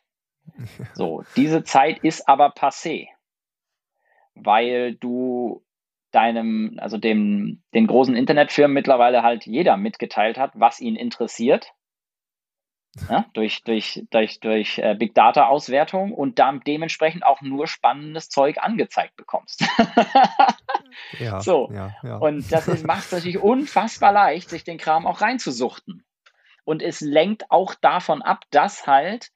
[0.94, 3.06] So, diese Zeit ist aber passé,
[4.34, 5.62] weil du
[6.10, 11.72] deinem, also dem, den großen Internetfirmen mittlerweile halt jeder mitgeteilt hat, was ihn interessiert.
[13.08, 18.28] Ja, durch durch, durch, durch äh, Big Data Auswertung und dann dementsprechend auch nur spannendes
[18.30, 19.64] Zeug angezeigt bekommst.
[21.20, 21.70] ja, so.
[21.72, 22.16] Ja, ja.
[22.16, 26.04] Und das macht es natürlich unfassbar leicht, sich den Kram auch reinzusuchten.
[26.64, 29.30] Und es lenkt auch davon ab, dass halt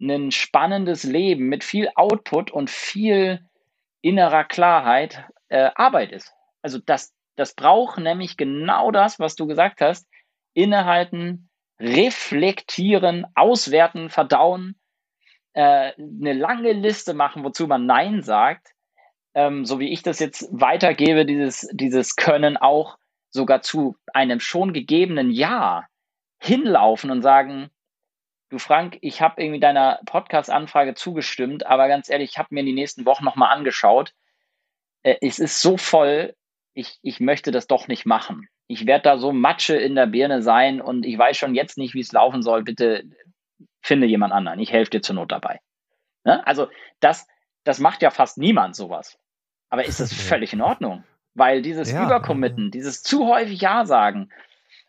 [0.00, 3.46] ein spannendes Leben mit viel Output und viel
[4.00, 6.32] innerer Klarheit äh, Arbeit ist.
[6.62, 10.08] Also das, das braucht nämlich genau das, was du gesagt hast,
[10.54, 14.76] innehalten, reflektieren, auswerten, verdauen,
[15.52, 18.68] äh, eine lange Liste machen, wozu man Nein sagt,
[19.34, 22.96] ähm, so wie ich das jetzt weitergebe, dieses, dieses Können auch
[23.30, 25.86] sogar zu einem schon gegebenen Ja
[26.38, 27.70] hinlaufen und sagen,
[28.50, 32.66] du Frank, ich habe irgendwie deiner Podcast-Anfrage zugestimmt, aber ganz ehrlich, ich habe mir in
[32.66, 34.12] die nächsten Wochen nochmal angeschaut.
[35.06, 36.34] Äh, es ist so voll,
[36.74, 38.48] ich, ich möchte das doch nicht machen.
[38.66, 41.94] Ich werde da so Matsche in der Birne sein und ich weiß schon jetzt nicht,
[41.94, 42.64] wie es laufen soll.
[42.64, 43.04] Bitte
[43.80, 44.58] finde jemand anderen.
[44.58, 45.60] Ich helfe dir zur Not dabei.
[46.24, 46.44] Ne?
[46.46, 46.66] Also
[46.98, 47.28] das,
[47.62, 49.16] das macht ja fast niemand sowas.
[49.70, 51.04] Aber ist das völlig in Ordnung?
[51.34, 54.30] Weil dieses ja, Übercommitten, dieses zu häufig Ja sagen,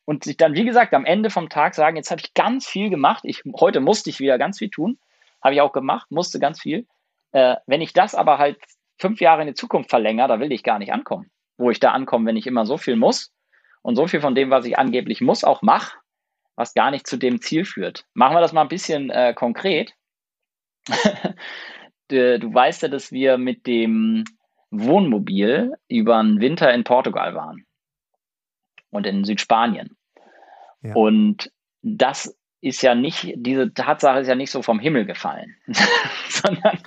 [0.06, 2.90] und sich dann, wie gesagt, am Ende vom Tag sagen, jetzt habe ich ganz viel
[2.90, 3.24] gemacht.
[3.26, 4.98] Ich, heute musste ich wieder ganz viel tun.
[5.44, 6.88] Habe ich auch gemacht, musste ganz viel.
[7.34, 8.58] Äh, wenn ich das aber halt
[9.00, 11.30] fünf Jahre in die Zukunft verlängere, da will ich gar nicht ankommen.
[11.58, 13.34] Wo ich da ankomme, wenn ich immer so viel muss
[13.82, 15.98] und so viel von dem, was ich angeblich muss, auch mache,
[16.56, 18.06] was gar nicht zu dem Ziel führt.
[18.14, 19.94] Machen wir das mal ein bisschen äh, konkret.
[22.10, 24.24] du, du weißt ja, dass wir mit dem
[24.70, 27.66] Wohnmobil über den Winter in Portugal waren
[28.90, 29.98] und in Südspanien.
[30.94, 35.56] Und das ist ja nicht, diese Tatsache ist ja nicht so vom Himmel gefallen,
[36.30, 36.80] sondern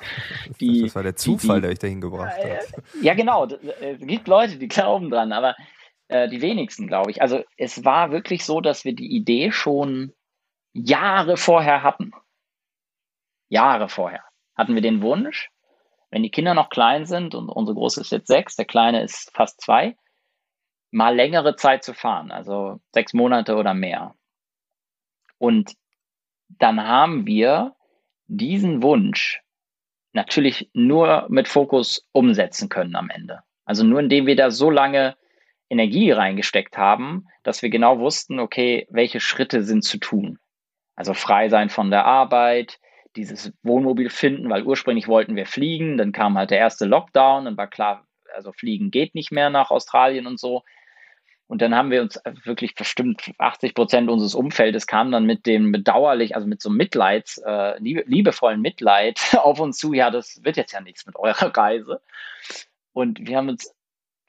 [0.61, 0.83] die.
[0.83, 2.67] Das war der Zufall, die, der euch dahin gebracht äh, hat.
[3.03, 3.47] Ja, genau.
[3.47, 5.55] Es gibt Leute, die glauben dran, aber
[6.09, 7.23] äh, die wenigsten, glaube ich.
[7.23, 10.13] Also es war wirklich so, dass wir die Idee schon
[10.73, 12.13] Jahre vorher hatten.
[13.49, 14.25] Jahre vorher
[14.57, 15.51] hatten wir den Wunsch,
[16.11, 19.31] wenn die Kinder noch klein sind und unsere Große ist jetzt sechs, der Kleine ist
[19.35, 19.97] fast zwei,
[20.91, 24.15] mal längere Zeit zu fahren, also sechs Monate oder mehr.
[25.41, 25.73] Und
[26.49, 27.75] dann haben wir
[28.27, 29.41] diesen Wunsch
[30.13, 33.41] natürlich nur mit Fokus umsetzen können am Ende.
[33.65, 35.17] Also nur indem wir da so lange
[35.71, 40.39] Energie reingesteckt haben, dass wir genau wussten, okay, welche Schritte sind zu tun.
[40.95, 42.79] Also frei sein von der Arbeit,
[43.17, 47.57] dieses Wohnmobil finden, weil ursprünglich wollten wir fliegen, dann kam halt der erste Lockdown, dann
[47.57, 50.63] war klar, also fliegen geht nicht mehr nach Australien und so.
[51.51, 55.73] Und dann haben wir uns wirklich bestimmt 80 Prozent unseres Umfeldes kam dann mit dem
[55.73, 59.93] bedauerlich, also mit so Mitleids, äh, liebe, liebevollen Mitleid auf uns zu.
[59.93, 62.01] Ja, das wird jetzt ja nichts mit eurer Reise.
[62.93, 63.75] Und wir haben uns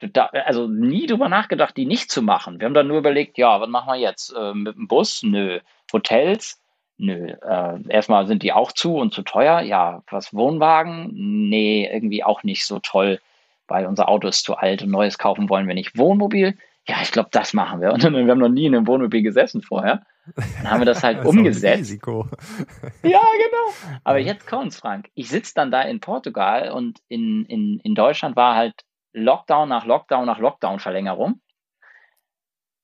[0.00, 2.58] da, also nie drüber nachgedacht, die nicht zu machen.
[2.58, 4.34] Wir haben dann nur überlegt, ja, was machen wir jetzt?
[4.36, 5.22] Äh, mit dem Bus?
[5.22, 5.60] Nö.
[5.92, 6.60] Hotels?
[6.98, 7.28] Nö.
[7.40, 9.60] Äh, erstmal sind die auch zu und zu teuer.
[9.60, 11.10] Ja, was Wohnwagen?
[11.12, 13.20] Nee, irgendwie auch nicht so toll,
[13.68, 15.96] weil unser Auto ist zu alt und neues kaufen wollen wir nicht.
[15.96, 16.58] Wohnmobil?
[16.88, 17.92] Ja, ich glaube, das machen wir.
[17.92, 20.04] Und dann, wir haben noch nie in einem Wohnmobil gesessen vorher.
[20.34, 21.80] Dann haben wir das halt das umgesetzt.
[21.80, 22.28] Risiko.
[23.02, 24.00] ja, genau.
[24.02, 25.08] Aber jetzt kommt's, Frank.
[25.14, 28.74] Ich sitze dann da in Portugal und in, in, in Deutschland war halt
[29.12, 31.40] Lockdown nach Lockdown nach Lockdown-Verlängerung.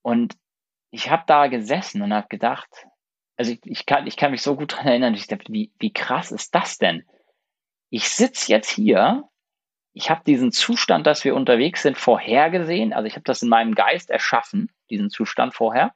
[0.03, 0.37] Und
[0.91, 2.69] ich habe da gesessen und habe gedacht,
[3.37, 5.93] also ich, ich, kann, ich kann mich so gut dran erinnern, ich dachte, wie, wie
[5.93, 7.05] krass ist das denn?
[7.91, 9.25] Ich sitze jetzt hier
[9.99, 12.93] ich habe diesen Zustand, dass wir unterwegs sind, vorhergesehen.
[12.93, 15.93] Also ich habe das in meinem Geist erschaffen, diesen Zustand vorher.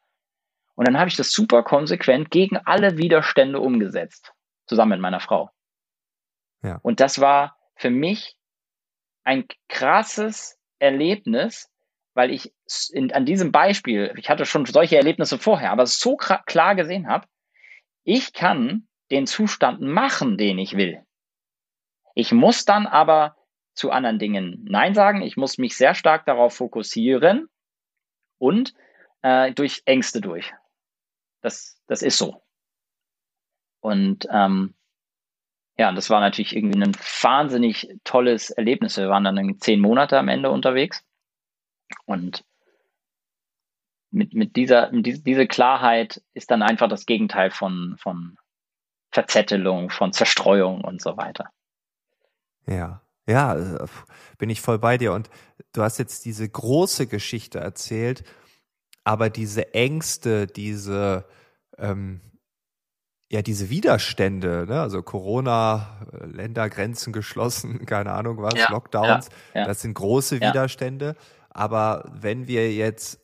[0.74, 4.32] Und dann habe ich das super konsequent gegen alle Widerstände umgesetzt,
[4.66, 5.50] zusammen mit meiner Frau.
[6.64, 6.80] Ja.
[6.82, 8.36] Und das war für mich
[9.22, 11.70] ein krasses Erlebnis,
[12.14, 12.52] weil ich
[12.92, 17.28] in, an diesem Beispiel, ich hatte schon solche Erlebnisse vorher, aber so klar gesehen habe,
[18.02, 21.04] ich kann den Zustand machen, den ich will.
[22.16, 23.36] Ich muss dann aber
[23.74, 25.22] zu anderen Dingen Nein sagen.
[25.22, 27.48] Ich muss mich sehr stark darauf fokussieren
[28.38, 28.74] und
[29.22, 30.52] äh, durch Ängste durch.
[31.40, 32.42] Das, das ist so.
[33.80, 34.74] Und ähm,
[35.76, 38.96] ja, das war natürlich irgendwie ein wahnsinnig tolles Erlebnis.
[38.96, 41.04] Wir waren dann zehn Monate am Ende unterwegs
[42.04, 42.44] und
[44.10, 48.36] mit, mit dieser, mit diese, Klarheit ist dann einfach das Gegenteil von, von
[49.10, 51.50] Verzettelung, von Zerstreuung und so weiter.
[52.66, 53.86] Ja, ja, äh,
[54.38, 55.12] bin ich voll bei dir.
[55.12, 55.30] Und
[55.72, 58.24] du hast jetzt diese große Geschichte erzählt,
[59.04, 61.24] aber diese Ängste, diese,
[61.78, 62.20] ähm,
[63.30, 64.80] ja, diese Widerstände, ne?
[64.80, 69.66] also Corona, äh, Ländergrenzen geschlossen, keine Ahnung was, ja, Lockdowns, ja, ja.
[69.66, 71.16] das sind große Widerstände.
[71.50, 73.21] Aber wenn wir jetzt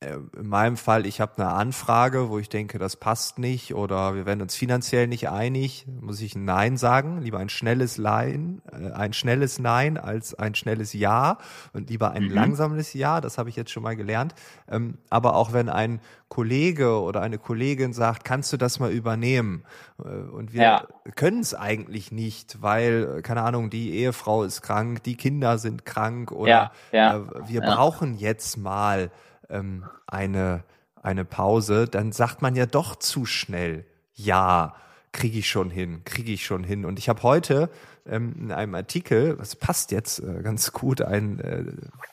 [0.00, 4.26] in meinem Fall, ich habe eine Anfrage, wo ich denke, das passt nicht oder wir
[4.26, 7.22] werden uns finanziell nicht einig, muss ich ein Nein sagen.
[7.22, 11.38] Lieber ein schnelles Nein, äh, ein schnelles Nein als ein schnelles Ja
[11.72, 12.32] und lieber ein mhm.
[12.32, 13.20] langsames Ja.
[13.20, 14.34] Das habe ich jetzt schon mal gelernt.
[14.68, 19.64] Ähm, aber auch wenn ein Kollege oder eine Kollegin sagt, kannst du das mal übernehmen?
[19.98, 20.86] Äh, und wir ja.
[21.14, 26.32] können es eigentlich nicht, weil, keine Ahnung, die Ehefrau ist krank, die Kinder sind krank
[26.32, 29.10] oder ja, ja, wir brauchen jetzt mal
[29.54, 30.64] ähm, eine,
[31.02, 34.74] eine Pause, dann sagt man ja doch zu schnell, ja,
[35.12, 36.84] kriege ich schon hin, kriege ich schon hin.
[36.84, 37.70] Und ich habe heute
[38.06, 41.64] ähm, in einem Artikel, das passt jetzt äh, ganz gut, ein, äh,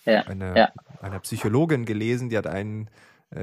[0.05, 0.69] ja, eine, ja.
[1.01, 2.89] eine Psychologin gelesen, die hat einen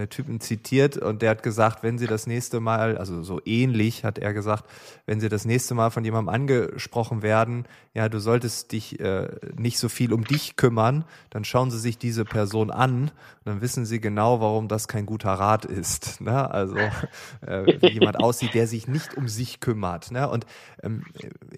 [0.08, 4.18] Typen zitiert und der hat gesagt, wenn Sie das nächste Mal, also so ähnlich hat
[4.18, 4.64] er gesagt,
[5.06, 9.78] wenn Sie das nächste Mal von jemandem angesprochen werden, ja, du solltest dich äh, nicht
[9.78, 13.10] so viel um dich kümmern, dann schauen Sie sich diese Person an,
[13.46, 16.20] dann wissen Sie genau, warum das kein guter Rat ist.
[16.28, 16.50] Ne?
[16.50, 20.10] Also äh, wie jemand aussieht, der sich nicht um sich kümmert.
[20.10, 20.28] Ne?
[20.28, 20.44] Und
[20.82, 21.04] ähm,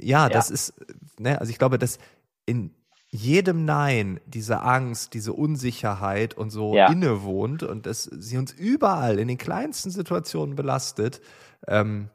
[0.01, 0.75] ja, ja, das ist,
[1.19, 1.99] ne, also ich glaube, dass
[2.47, 2.71] in
[3.12, 6.90] jedem Nein diese Angst, diese Unsicherheit und so ja.
[6.90, 11.20] innewohnt und dass sie uns überall in den kleinsten Situationen belastet.
[11.66, 12.09] Ähm,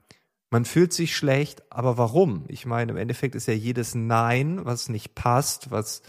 [0.49, 2.45] man fühlt sich schlecht, aber warum?
[2.47, 6.01] Ich meine, im Endeffekt ist ja jedes Nein, was nicht passt, was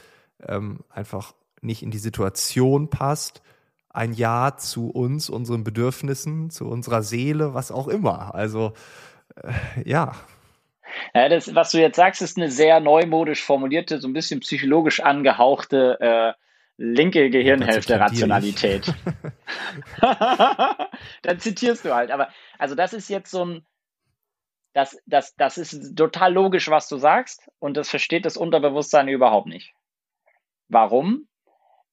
[0.46, 3.42] ähm, einfach nicht in die Situation passt,
[3.88, 8.35] ein Ja zu uns, unseren Bedürfnissen, zu unserer Seele, was auch immer.
[8.35, 8.75] Also
[9.35, 9.53] äh,
[9.85, 10.14] ja,
[11.14, 15.01] ja, das, was du jetzt sagst, ist eine sehr neumodisch formulierte, so ein bisschen psychologisch
[15.01, 16.33] angehauchte äh,
[16.79, 18.92] linke Gehirnhälfte Rationalität.
[21.22, 22.11] Dann zitierst du halt.
[22.11, 23.66] Aber also das ist jetzt so ein,
[24.72, 29.46] das, das, das ist total logisch, was du sagst, und das versteht das Unterbewusstsein überhaupt
[29.46, 29.72] nicht.
[30.68, 31.29] Warum?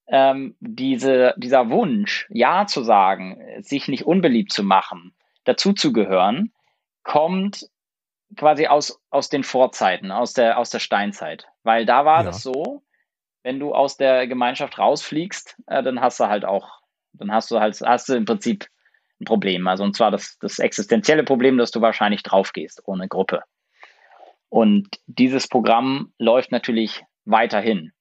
[0.08, 5.14] Ähm, diese, dieser Wunsch, Ja zu sagen, sich nicht unbeliebt zu machen,
[5.46, 6.52] dazuzugehören,
[7.04, 7.70] kommt
[8.36, 11.48] quasi aus, aus den Vorzeiten, aus der, aus der Steinzeit.
[11.64, 12.24] Weil da war ja.
[12.24, 12.84] das so,
[13.44, 16.80] wenn du aus der Gemeinschaft rausfliegst, äh, dann hast du halt auch,
[17.14, 18.68] dann hast du halt, hast du im Prinzip
[19.20, 19.68] ein Problem.
[19.68, 23.44] Also und zwar das, das existenzielle Problem, dass du wahrscheinlich draufgehst ohne Gruppe.
[24.50, 27.92] Und dieses Programm läuft natürlich weiterhin.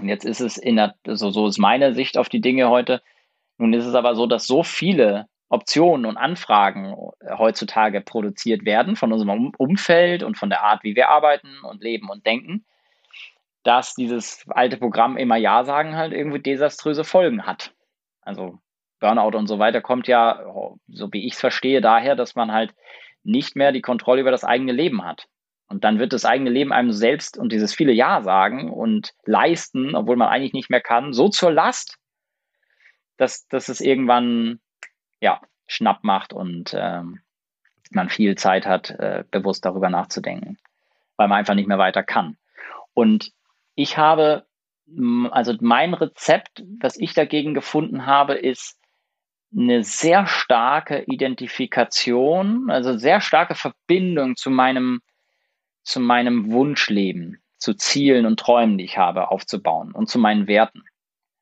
[0.00, 3.02] Und jetzt ist es in der, so, so ist meine Sicht auf die Dinge heute.
[3.58, 8.96] Nun ist es aber so, dass so viele Optionen und Anfragen äh, heutzutage produziert werden
[8.96, 12.64] von unserem Umfeld und von der Art, wie wir arbeiten und leben und denken,
[13.62, 17.74] dass dieses alte Programm immer Ja sagen halt irgendwie desaströse Folgen hat.
[18.22, 18.58] Also
[19.00, 20.40] Burnout und so weiter kommt ja,
[20.88, 22.74] so wie ich es verstehe, daher, dass man halt
[23.22, 25.26] nicht mehr die Kontrolle über das eigene Leben hat.
[25.68, 29.96] Und dann wird das eigene Leben einem selbst und dieses viele Ja sagen und leisten,
[29.96, 31.98] obwohl man eigentlich nicht mehr kann, so zur Last,
[33.16, 34.60] dass, dass es irgendwann
[35.20, 37.20] ja, schnapp macht und ähm,
[37.90, 40.58] man viel Zeit hat, äh, bewusst darüber nachzudenken,
[41.16, 42.36] weil man einfach nicht mehr weiter kann.
[42.94, 43.32] Und
[43.74, 44.46] ich habe,
[45.30, 48.78] also mein Rezept, was ich dagegen gefunden habe, ist
[49.56, 55.00] eine sehr starke Identifikation, also sehr starke Verbindung zu meinem,
[55.82, 60.84] zu meinem Wunschleben, zu Zielen und Träumen, die ich habe, aufzubauen und zu meinen Werten.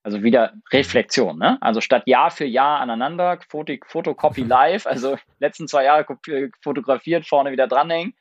[0.04, 1.56] Also wieder Reflexion, ne?
[1.62, 6.06] Also statt Jahr für Jahr aneinander, Foto, Fotocopy live, also letzten zwei Jahre
[6.62, 8.14] fotografiert, vorne wieder dranhängen.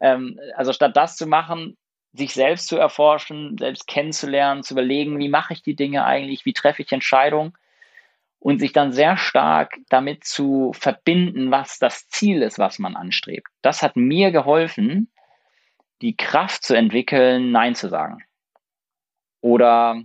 [0.00, 1.76] Ähm, also statt das zu machen,
[2.14, 6.54] sich selbst zu erforschen, selbst kennenzulernen, zu überlegen, wie mache ich die Dinge eigentlich, wie
[6.54, 7.52] treffe ich Entscheidungen
[8.38, 13.48] und sich dann sehr stark damit zu verbinden, was das Ziel ist, was man anstrebt.
[13.60, 15.12] Das hat mir geholfen,
[16.00, 18.24] die Kraft zu entwickeln, Nein zu sagen.
[19.42, 20.02] Oder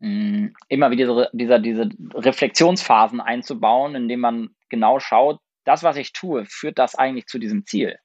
[0.00, 6.46] Mm, immer wieder dieser, diese Reflexionsphasen einzubauen, indem man genau schaut, das, was ich tue,
[6.46, 7.98] führt das eigentlich zu diesem Ziel?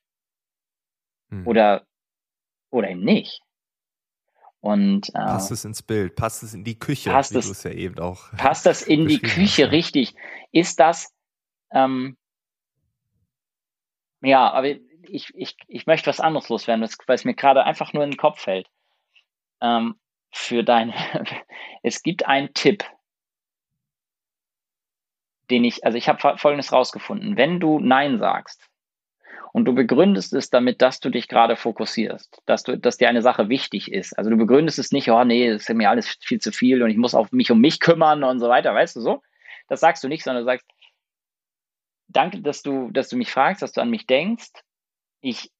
[1.30, 1.48] Hm.
[1.48, 1.88] Oder,
[2.70, 3.42] oder eben nicht.
[4.60, 7.98] Und, äh, passt es ins Bild, passt es in die Küche, passt es ja eben
[8.00, 8.32] auch.
[8.36, 10.16] Passt das in die Küche, hast, richtig?
[10.52, 11.14] Ist das,
[11.72, 12.18] ähm,
[14.22, 14.68] ja, aber
[15.04, 18.18] ich, ich, ich möchte was anderes loswerden, weil es mir gerade einfach nur in den
[18.18, 18.68] Kopf fällt.
[19.62, 19.96] Ähm,
[20.36, 20.93] für deine,
[21.84, 22.84] es gibt einen Tipp,
[25.50, 27.38] den ich, also ich habe Folgendes rausgefunden.
[27.38, 28.69] Wenn du Nein sagst
[29.54, 33.21] und du begründest es damit, dass du dich gerade fokussierst, dass du, dass dir eine
[33.21, 34.17] Sache wichtig ist.
[34.17, 36.89] Also du begründest es nicht, oh nee, das ist mir alles viel zu viel und
[36.89, 39.24] ich muss auf mich um mich kümmern und so weiter, weißt du so?
[39.69, 40.67] Das sagst du nicht, sondern du sagst,
[42.10, 44.52] danke, dass du, dass du mich fragst, dass du an mich denkst.
[45.21, 45.52] Ich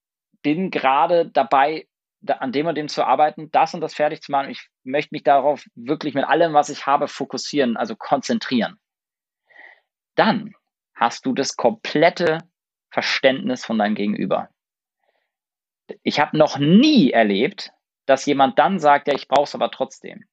[0.42, 1.88] bin gerade dabei,
[2.28, 4.50] an dem und dem zu arbeiten, das und das fertig zu machen.
[4.50, 8.80] Ich möchte mich darauf wirklich mit allem, was ich habe, fokussieren, also konzentrieren.
[10.16, 10.54] Dann
[10.96, 12.40] hast du das komplette
[12.90, 14.50] Verständnis von deinem Gegenüber.
[16.04, 17.72] Ich habe noch nie erlebt,
[18.06, 20.26] dass jemand dann sagt, ja, ich brauche es aber trotzdem.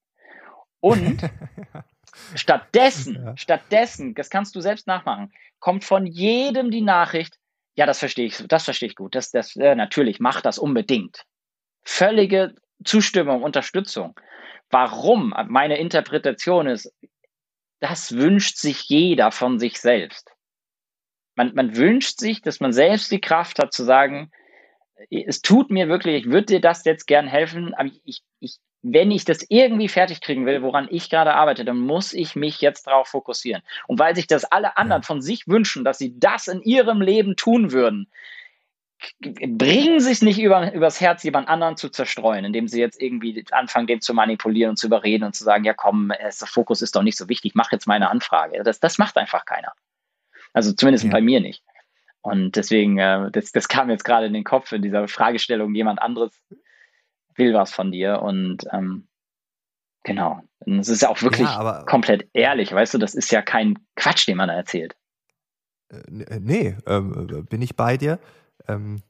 [0.80, 1.22] Und
[2.34, 3.36] stattdessen, ja.
[3.36, 7.38] stattdessen, das kannst du selbst nachmachen, kommt von jedem die Nachricht,
[7.74, 11.24] ja, das verstehe ich, das verstehe ich gut, das, das, äh, natürlich, mach das unbedingt.
[11.84, 14.18] Völlige Zustimmung, Unterstützung.
[14.70, 15.34] Warum?
[15.48, 16.92] Meine Interpretation ist,
[17.80, 20.30] das wünscht sich jeder von sich selbst.
[21.34, 24.30] Man, man wünscht sich, dass man selbst die Kraft hat zu sagen,
[25.10, 29.10] es tut mir wirklich, ich würde dir das jetzt gern helfen, aber ich, ich, wenn
[29.10, 32.86] ich das irgendwie fertig kriegen will, woran ich gerade arbeite, dann muss ich mich jetzt
[32.86, 33.62] darauf fokussieren.
[33.86, 37.36] Und weil sich das alle anderen von sich wünschen, dass sie das in ihrem Leben
[37.36, 38.10] tun würden,
[39.20, 43.44] bringen sie es nicht über, übers Herz, jemand anderen zu zerstreuen, indem sie jetzt irgendwie
[43.50, 46.94] anfangen, den zu manipulieren und zu überreden und zu sagen, ja komm, der Fokus ist
[46.96, 48.62] doch nicht so wichtig, mach jetzt meine Anfrage.
[48.62, 49.72] Das, das macht einfach keiner.
[50.52, 51.10] Also zumindest ja.
[51.10, 51.64] bei mir nicht.
[52.22, 56.00] Und deswegen, äh, das, das kam jetzt gerade in den Kopf in dieser Fragestellung, jemand
[56.00, 56.32] anderes
[57.34, 59.08] will was von dir und ähm,
[60.04, 60.42] genau.
[60.60, 63.78] Und es ist ja auch wirklich ja, komplett ehrlich, weißt du, das ist ja kein
[63.96, 64.94] Quatsch, den man da erzählt.
[65.90, 68.18] Äh, äh nee, äh, bin ich bei dir.
[68.68, 69.02] Ähm,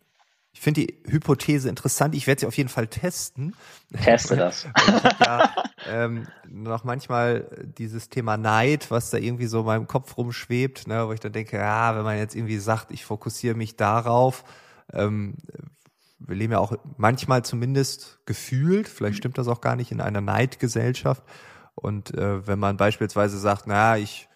[0.55, 2.15] ich finde die Hypothese interessant.
[2.15, 3.57] Ich werde sie auf jeden Fall testen.
[4.05, 4.67] Teste das.
[5.21, 5.55] ja,
[5.89, 11.09] ähm, noch manchmal dieses Thema Neid, was da irgendwie so in meinem Kopf rumschwebt, ne,
[11.09, 14.45] wo ich dann denke, ja, wenn man jetzt irgendwie sagt, ich fokussiere mich darauf,
[14.93, 15.37] ähm,
[16.19, 20.21] wir leben ja auch manchmal zumindest gefühlt, vielleicht stimmt das auch gar nicht, in einer
[20.21, 21.23] Neidgesellschaft.
[21.75, 24.29] Und äh, wenn man beispielsweise sagt, na, ich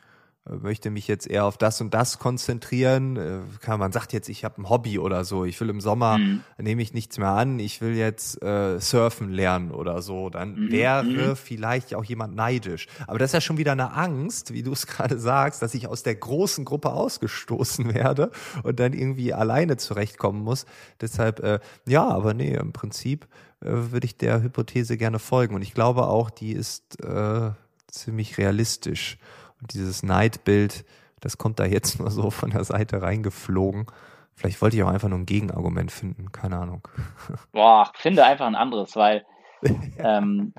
[0.48, 3.16] möchte mich jetzt eher auf das und das konzentrieren.
[3.16, 5.44] Äh, kann man sagt jetzt, ich habe ein Hobby oder so.
[5.44, 6.42] Ich will im Sommer mhm.
[6.59, 7.59] nehme ich nichts mehr an.
[7.59, 10.30] Ich will jetzt äh, surfen lernen oder so.
[10.30, 10.70] Dann mhm.
[10.70, 11.37] wäre mhm.
[11.37, 12.87] vielleicht auch jemand neidisch.
[13.06, 15.88] Aber das ist ja schon wieder eine Angst, wie du es gerade sagst, dass ich
[15.88, 18.30] aus der großen Gruppe ausgestoßen werde
[18.62, 20.66] und dann irgendwie alleine zurechtkommen muss.
[21.00, 23.26] Deshalb äh, ja, aber nee, im Prinzip
[23.61, 27.50] äh, würde ich der Hypothese gerne folgen und ich glaube auch, die ist äh,
[27.88, 29.18] ziemlich realistisch.
[29.61, 30.85] Und dieses Neidbild,
[31.21, 33.87] das kommt da jetzt nur so von der Seite reingeflogen.
[34.35, 36.87] Vielleicht wollte ich auch einfach nur ein Gegenargument finden, keine Ahnung.
[37.53, 39.25] Boah, finde einfach ein anderes, weil.
[39.99, 40.53] ähm,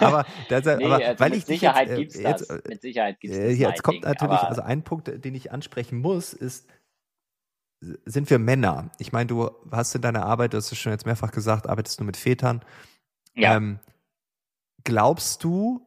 [0.00, 2.62] aber, das, nee, aber also weil mit ich Sicherheit jetzt, gibt's jetzt, das.
[2.66, 6.66] mit Sicherheit gibt's äh, Jetzt kommt natürlich, also ein Punkt, den ich ansprechen muss, ist,
[8.06, 8.90] sind wir Männer?
[8.98, 12.04] Ich meine, du hast in deiner Arbeit, das ist schon jetzt mehrfach gesagt, arbeitest du
[12.04, 12.64] mit Vätern.
[13.34, 13.56] Ja.
[13.56, 13.78] Ähm,
[14.84, 15.86] glaubst du,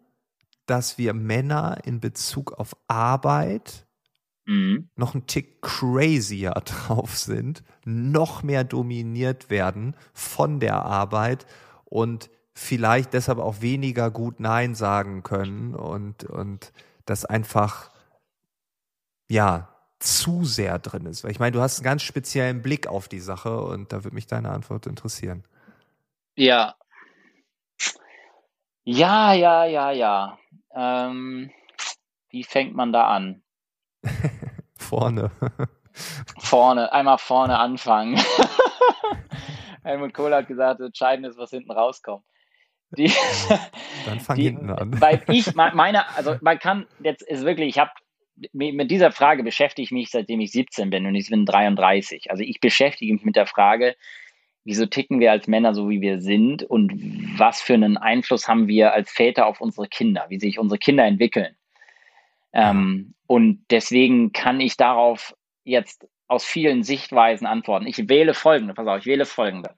[0.68, 3.88] dass wir Männer in Bezug auf Arbeit
[4.46, 4.90] mhm.
[4.96, 11.46] noch ein Tick crazier drauf sind, noch mehr dominiert werden von der Arbeit
[11.86, 16.74] und vielleicht deshalb auch weniger gut Nein sagen können und, und
[17.06, 17.92] das einfach,
[19.30, 21.24] ja, zu sehr drin ist.
[21.24, 24.16] Weil ich meine, du hast einen ganz speziellen Blick auf die Sache und da würde
[24.16, 25.44] mich deine Antwort interessieren.
[26.36, 26.76] Ja.
[28.84, 30.40] Ja, ja, ja, ja.
[30.78, 31.50] Ähm,
[32.30, 33.42] wie fängt man da an?
[34.78, 35.32] vorne.
[36.40, 38.22] vorne, einmal vorne anfangen.
[39.84, 42.24] Helmut Kohl hat gesagt, entscheidend ist, was hinten rauskommt.
[42.92, 43.12] Die,
[44.06, 45.02] Dann fang die, hinten an.
[45.02, 47.92] Weil ich meine, also man kann jetzt ist wirklich, ich habe
[48.54, 52.30] mit dieser Frage beschäftige ich mich seitdem ich 17 bin und ich bin 33.
[52.30, 53.96] Also ich beschäftige mich mit der Frage,
[54.68, 56.92] wieso ticken wir als Männer so, wie wir sind und
[57.40, 61.06] was für einen Einfluss haben wir als Väter auf unsere Kinder, wie sich unsere Kinder
[61.06, 61.56] entwickeln.
[62.52, 67.88] Ähm, und deswegen kann ich darauf jetzt aus vielen Sichtweisen antworten.
[67.88, 69.74] Ich wähle folgende, pass auf, ich wähle folgende.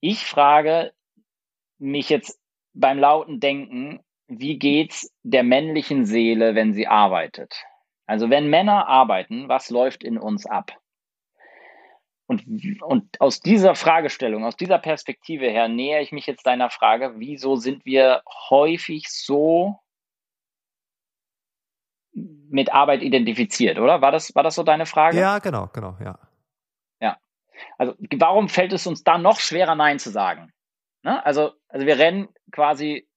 [0.00, 0.92] Ich frage
[1.78, 2.40] mich jetzt
[2.72, 7.62] beim lauten Denken, wie geht's der männlichen Seele, wenn sie arbeitet?
[8.06, 10.72] Also wenn Männer arbeiten, was läuft in uns ab?
[12.28, 17.14] Und, und aus dieser Fragestellung, aus dieser Perspektive her nähere ich mich jetzt deiner Frage,
[17.16, 19.78] wieso sind wir häufig so
[22.12, 24.02] mit Arbeit identifiziert, oder?
[24.02, 25.18] War das, war das so deine Frage?
[25.18, 26.18] Ja, genau, genau, ja.
[27.00, 27.16] Ja.
[27.78, 30.52] Also warum fällt es uns da noch schwerer, Nein zu sagen?
[31.04, 31.24] Ne?
[31.24, 33.08] Also, also wir rennen quasi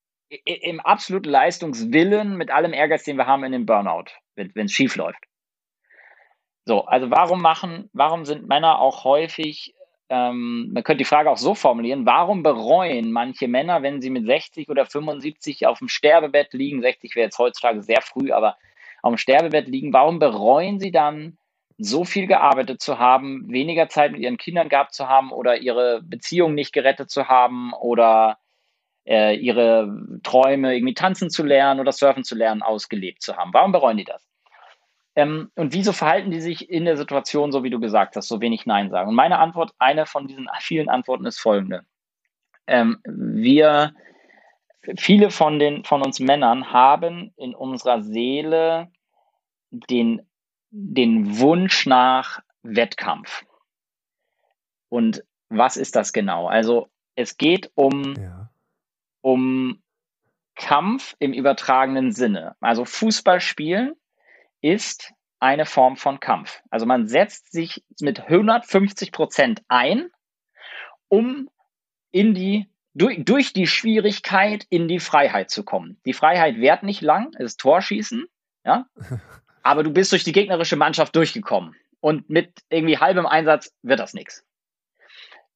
[0.46, 4.96] im absoluten Leistungswillen mit allem Ehrgeiz, den wir haben, in den Burnout, wenn es schief
[4.96, 5.26] läuft.
[6.66, 9.74] So, also warum machen, warum sind Männer auch häufig,
[10.10, 14.26] ähm, man könnte die Frage auch so formulieren, warum bereuen manche Männer, wenn sie mit
[14.26, 18.58] 60 oder 75 auf dem Sterbebett liegen, 60 wäre jetzt heutzutage sehr früh, aber
[19.02, 21.38] auf dem Sterbebett liegen, warum bereuen sie dann,
[21.84, 26.02] so viel gearbeitet zu haben, weniger Zeit mit ihren Kindern gehabt zu haben oder ihre
[26.04, 28.38] Beziehung nicht gerettet zu haben oder
[29.06, 33.54] äh, ihre Träume, irgendwie tanzen zu lernen oder surfen zu lernen, ausgelebt zu haben?
[33.54, 34.31] Warum bereuen die das?
[35.22, 38.42] Ähm, und wieso verhalten die sich in der Situation, so wie du gesagt hast, so
[38.42, 39.10] wenig Nein sagen?
[39.10, 41.86] Und meine Antwort, eine von diesen vielen Antworten ist folgende.
[42.66, 43.94] Ähm, wir,
[44.98, 48.92] viele von, den, von uns Männern haben in unserer Seele
[49.70, 50.28] den,
[50.72, 53.46] den Wunsch nach Wettkampf.
[54.90, 56.48] Und was ist das genau?
[56.48, 58.50] Also es geht um, ja.
[59.22, 59.82] um
[60.56, 62.56] Kampf im übertragenen Sinne.
[62.60, 63.96] Also Fußball spielen
[64.62, 66.62] ist eine Form von Kampf.
[66.70, 70.10] Also man setzt sich mit 150 Prozent ein,
[71.08, 71.50] um
[72.12, 76.00] in die, durch, durch die Schwierigkeit in die Freiheit zu kommen.
[76.06, 78.26] Die Freiheit währt nicht lang, es ist Torschießen,
[78.64, 78.86] ja,
[79.64, 81.76] aber du bist durch die gegnerische Mannschaft durchgekommen.
[82.00, 84.44] Und mit irgendwie halbem Einsatz wird das nichts.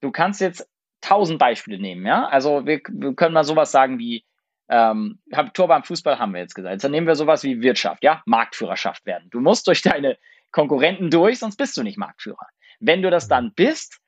[0.02, 0.70] Du kannst jetzt
[1.02, 2.28] tausend Beispiele nehmen, ja.
[2.28, 4.26] Also wir, wir können mal sowas sagen wie,
[4.70, 5.20] ähm,
[5.54, 6.84] Tor beim Fußball haben wir jetzt gesagt.
[6.84, 9.30] Dann nehmen wir sowas wie Wirtschaft, ja, Marktführerschaft werden.
[9.32, 10.18] Du musst durch deine
[10.52, 12.48] Konkurrenten durch, sonst bist du nicht Marktführer.
[12.80, 14.00] Wenn du das dann bist,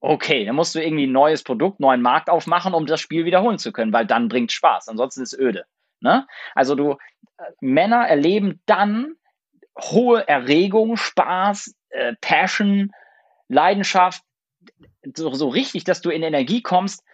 [0.00, 3.58] okay, dann musst du irgendwie ein neues Produkt, neuen Markt aufmachen, um das Spiel wiederholen
[3.58, 4.88] zu können, weil dann bringt Spaß.
[4.88, 5.64] Ansonsten ist öde.
[6.00, 6.26] Ne?
[6.54, 9.16] Also du, äh, Männer erleben dann
[9.78, 12.92] hohe Erregung, Spaß, äh, Passion,
[13.48, 14.22] Leidenschaft,
[15.14, 17.04] so, so richtig, dass du in Energie kommst,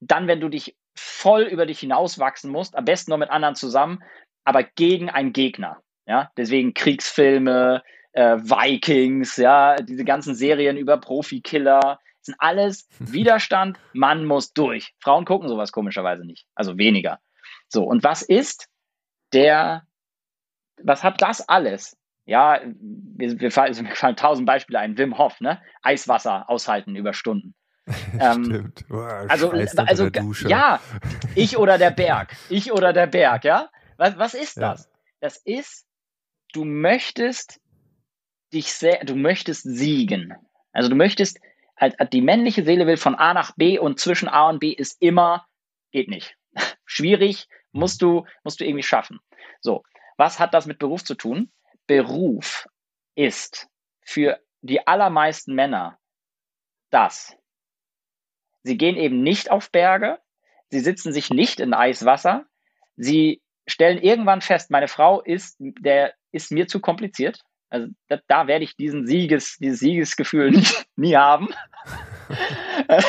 [0.00, 4.02] dann, wenn du dich voll über dich hinauswachsen musst, am besten noch mit anderen zusammen,
[4.44, 5.82] aber gegen einen Gegner.
[6.06, 7.82] Ja, deswegen Kriegsfilme,
[8.12, 14.94] äh, Vikings, ja, diese ganzen Serien über Profikiller, sind alles Widerstand, Mann muss durch.
[15.00, 17.20] Frauen gucken sowas komischerweise nicht, also weniger.
[17.68, 18.68] So, und was ist
[19.32, 19.86] der,
[20.82, 21.96] was hat das alles?
[22.24, 24.98] Ja, wir, wir, fallen, mir fallen tausend Beispiele ein.
[24.98, 25.60] Wim Hof, ne?
[25.82, 27.54] Eiswasser aushalten über Stunden.
[28.20, 28.88] ähm, Stimmt.
[28.88, 30.08] Boah, also, also
[30.48, 30.80] ja,
[31.34, 32.36] ich oder der Berg.
[32.48, 33.70] Ich oder der Berg, ja?
[33.96, 34.84] Was, was ist das?
[34.84, 34.90] Ja.
[35.20, 35.86] Das ist,
[36.52, 37.60] du möchtest
[38.52, 40.34] dich sehr, du möchtest siegen.
[40.72, 41.40] Also du möchtest,
[42.12, 45.46] die männliche Seele will von A nach B und zwischen A und B ist immer,
[45.90, 46.36] geht nicht.
[46.84, 49.18] Schwierig, musst du, musst du irgendwie schaffen.
[49.60, 49.82] So.
[50.16, 51.50] Was hat das mit Beruf zu tun?
[51.86, 52.68] Beruf
[53.14, 53.68] ist
[54.02, 55.98] für die allermeisten Männer
[56.90, 57.36] das.
[58.62, 60.18] Sie gehen eben nicht auf Berge,
[60.70, 62.46] sie sitzen sich nicht in Eiswasser,
[62.96, 67.40] sie stellen irgendwann fest, meine Frau ist, der ist mir zu kompliziert.
[67.70, 71.48] Also da, da werde ich diesen Sieges, dieses Siegesgefühl nie, nie haben.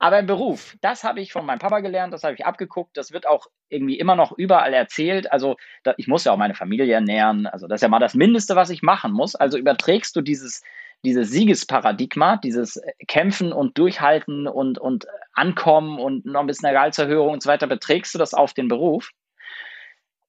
[0.00, 3.10] Aber im Beruf, das habe ich von meinem Papa gelernt, das habe ich abgeguckt, das
[3.12, 5.30] wird auch irgendwie immer noch überall erzählt.
[5.32, 8.14] Also da, ich muss ja auch meine Familie ernähren, also das ist ja mal das
[8.14, 9.34] Mindeste, was ich machen muss.
[9.34, 10.62] Also überträgst du dieses,
[11.04, 17.30] dieses Siegesparadigma, dieses Kämpfen und Durchhalten und, und Ankommen und noch ein bisschen eine Gehaltserhöhung
[17.30, 19.10] und so weiter, beträgst du das auf den Beruf.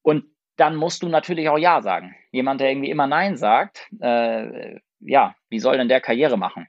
[0.01, 0.25] Und
[0.57, 2.15] dann musst du natürlich auch Ja sagen.
[2.31, 6.67] Jemand, der irgendwie immer Nein sagt, äh, ja, wie soll denn der Karriere machen?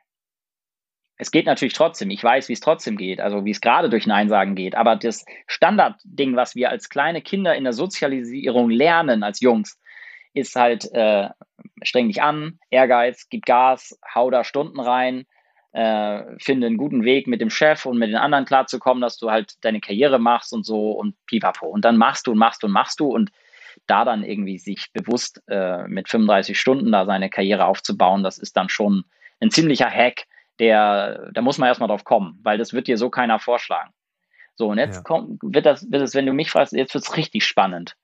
[1.16, 2.08] Es geht natürlich trotzdem.
[2.10, 4.74] Ich weiß, wie es trotzdem geht, also wie es gerade durch Nein sagen geht.
[4.74, 9.78] Aber das Standardding, was wir als kleine Kinder in der Sozialisierung lernen, als Jungs,
[10.32, 11.28] ist halt, äh,
[11.82, 15.26] streng dich an, Ehrgeiz, gib Gas, hau da Stunden rein,
[15.72, 19.30] äh, finde einen guten Weg mit dem Chef und mit den anderen klarzukommen, dass du
[19.30, 21.66] halt deine Karriere machst und so und pipapo.
[21.66, 23.30] Und dann machst du und machst du und machst du und
[23.86, 28.56] da dann irgendwie sich bewusst äh, mit 35 Stunden da seine Karriere aufzubauen, das ist
[28.56, 29.04] dann schon
[29.40, 30.26] ein ziemlicher Hack,
[30.58, 33.92] der, da muss man erstmal drauf kommen, weil das wird dir so keiner vorschlagen.
[34.54, 35.02] So, und jetzt ja.
[35.02, 37.96] kommt, wird das, wird es, wenn du mich fragst, jetzt wird es richtig spannend.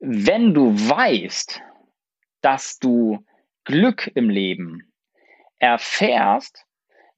[0.00, 1.60] Wenn du weißt,
[2.40, 3.24] dass du
[3.64, 4.92] Glück im Leben
[5.58, 6.64] erfährst,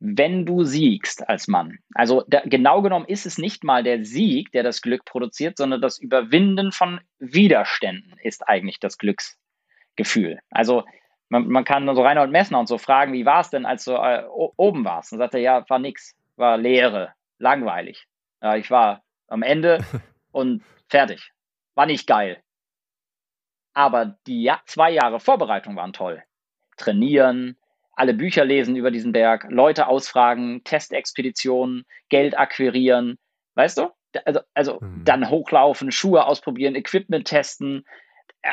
[0.01, 1.78] wenn du siegst als Mann.
[1.95, 5.80] Also da, genau genommen ist es nicht mal der Sieg, der das Glück produziert, sondern
[5.80, 10.41] das Überwinden von Widerständen ist eigentlich das Glücksgefühl.
[10.51, 10.83] Also
[11.28, 13.93] man, man kann so Reinhold Messner und so fragen, wie war es denn, als du
[13.93, 15.12] äh, oben warst?
[15.12, 18.07] Und sagt er, ja, war nix, war Leere, langweilig.
[18.43, 19.85] Ja, ich war am Ende
[20.33, 21.30] und fertig.
[21.76, 22.43] War nicht geil.
[23.75, 26.23] Aber die ja zwei Jahre Vorbereitung waren toll.
[26.77, 27.57] Trainieren,
[27.95, 33.18] alle Bücher lesen über diesen Berg, Leute ausfragen, Testexpeditionen, Geld akquirieren,
[33.55, 33.91] weißt du?
[34.25, 35.05] Also, also mhm.
[35.05, 37.85] dann hochlaufen, Schuhe ausprobieren, Equipment testen,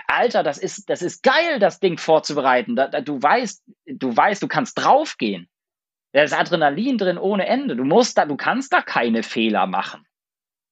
[0.08, 2.76] Alter, das ist, das ist geil, das Ding vorzubereiten.
[2.76, 5.50] Da, da, du weißt, du weißt, du kannst draufgehen.
[6.14, 7.76] Da ist Adrenalin drin ohne Ende.
[7.76, 10.06] Du musst da, du kannst da keine Fehler machen.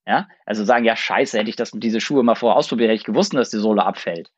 [0.06, 3.00] Ja, also sagen, ja, scheiße, hätte ich das mit diese Schuhe mal vorher ausprobiert, hätte
[3.00, 4.32] ich gewusst, dass die Sohle abfällt.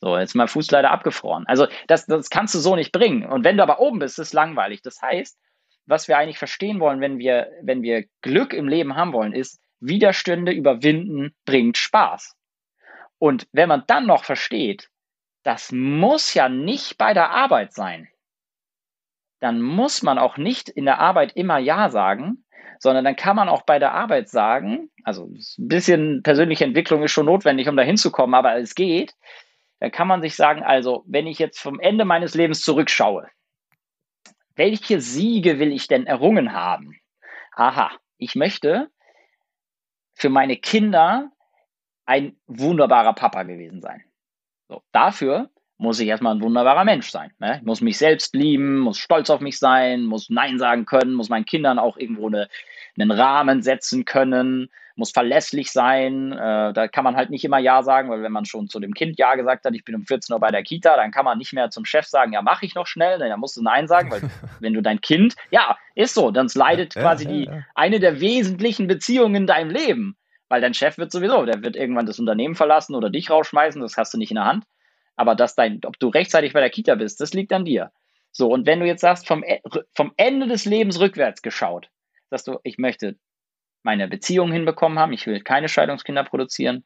[0.00, 1.44] So, jetzt ist mein Fuß leider abgefroren.
[1.46, 3.26] Also, das, das kannst du so nicht bringen.
[3.26, 4.82] Und wenn du aber oben bist, ist es langweilig.
[4.82, 5.38] Das heißt,
[5.86, 9.60] was wir eigentlich verstehen wollen, wenn wir, wenn wir Glück im Leben haben wollen, ist,
[9.80, 12.36] Widerstände überwinden bringt Spaß.
[13.18, 14.90] Und wenn man dann noch versteht,
[15.42, 18.08] das muss ja nicht bei der Arbeit sein,
[19.40, 22.44] dann muss man auch nicht in der Arbeit immer Ja sagen,
[22.80, 27.12] sondern dann kann man auch bei der Arbeit sagen, also ein bisschen persönliche Entwicklung ist
[27.12, 29.14] schon notwendig, um da hinzukommen, aber es geht,
[29.80, 33.28] dann kann man sich sagen, also wenn ich jetzt vom Ende meines Lebens zurückschaue,
[34.56, 36.98] welche Siege will ich denn errungen haben?
[37.54, 38.90] Aha, ich möchte
[40.14, 41.30] für meine Kinder
[42.06, 44.02] ein wunderbarer Papa gewesen sein.
[44.68, 47.32] So, dafür muss ich erstmal ein wunderbarer Mensch sein.
[47.38, 47.58] Ne?
[47.58, 51.28] Ich muss mich selbst lieben, muss stolz auf mich sein, muss Nein sagen können, muss
[51.28, 52.48] meinen Kindern auch irgendwo eine,
[52.98, 56.32] einen Rahmen setzen können, muss verlässlich sein.
[56.32, 58.92] Äh, da kann man halt nicht immer Ja sagen, weil wenn man schon zu dem
[58.92, 61.38] Kind Ja gesagt hat, ich bin um 14 Uhr bei der Kita, dann kann man
[61.38, 64.10] nicht mehr zum Chef sagen, ja, mache ich noch schnell, dann musst du Nein sagen,
[64.10, 64.20] weil
[64.60, 69.36] wenn du dein Kind, ja, ist so, dann leidet quasi die eine der wesentlichen Beziehungen
[69.36, 70.16] in deinem Leben.
[70.48, 73.96] Weil dein Chef wird sowieso, der wird irgendwann das Unternehmen verlassen oder dich rausschmeißen, das
[73.96, 74.64] hast du nicht in der Hand.
[75.14, 77.92] Aber dass dein, ob du rechtzeitig bei der Kita bist, das liegt an dir.
[78.32, 79.60] So, und wenn du jetzt sagst, vom, e,
[79.94, 81.90] vom Ende des Lebens rückwärts geschaut,
[82.30, 83.16] sagst du, ich möchte
[83.82, 86.84] meine Beziehung hinbekommen haben, ich will keine Scheidungskinder produzieren,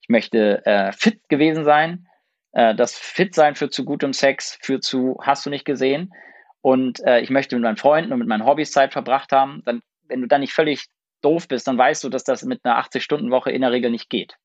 [0.00, 2.06] ich möchte äh, fit gewesen sein,
[2.52, 6.12] äh, das Fit-Sein führt zu gutem Sex, führt zu, hast du nicht gesehen,
[6.60, 9.80] und äh, ich möchte mit meinen Freunden und mit meinen Hobbys Zeit verbracht haben, dann,
[10.08, 10.86] wenn du dann nicht völlig
[11.22, 14.36] doof bist, dann weißt du, dass das mit einer 80-Stunden-Woche in der Regel nicht geht.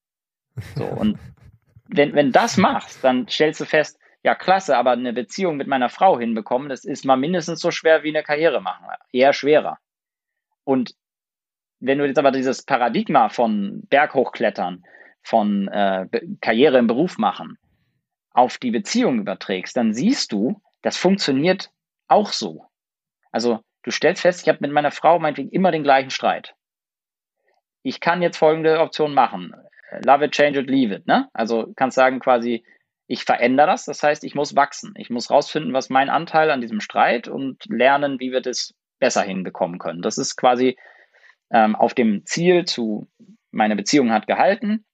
[0.75, 1.17] So, und
[1.87, 5.89] wenn, wenn das machst, dann stellst du fest, ja, klasse, aber eine Beziehung mit meiner
[5.89, 8.85] Frau hinbekommen, das ist mal mindestens so schwer wie eine Karriere machen.
[9.11, 9.79] Eher schwerer.
[10.63, 10.95] Und
[11.86, 14.84] wenn du jetzt aber dieses Paradigma von Berghochklettern,
[15.21, 16.07] von äh,
[16.41, 17.57] Karriere im Beruf machen,
[18.31, 21.69] auf die Beziehung überträgst, dann siehst du, das funktioniert
[22.07, 22.65] auch so.
[23.31, 26.55] Also du stellst fest, ich habe mit meiner Frau meinetwegen immer den gleichen Streit.
[27.84, 29.53] Ich kann jetzt folgende Option machen
[30.05, 31.07] love it, change it, leave it.
[31.07, 31.29] Ne?
[31.34, 32.63] Also kannst sagen quasi,
[33.07, 33.86] ich verändere das.
[33.86, 34.93] Das heißt, ich muss wachsen.
[34.97, 39.21] Ich muss rausfinden, was mein Anteil an diesem Streit und lernen, wie wir das besser
[39.21, 40.01] hinbekommen können.
[40.01, 40.77] Das ist quasi
[41.51, 43.07] ähm, auf dem Ziel zu,
[43.51, 44.85] meine Beziehung hat gehalten,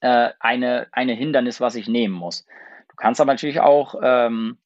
[0.00, 2.44] äh, eine, eine Hindernis, was ich nehmen muss.
[2.88, 4.58] Du kannst aber natürlich auch, ähm,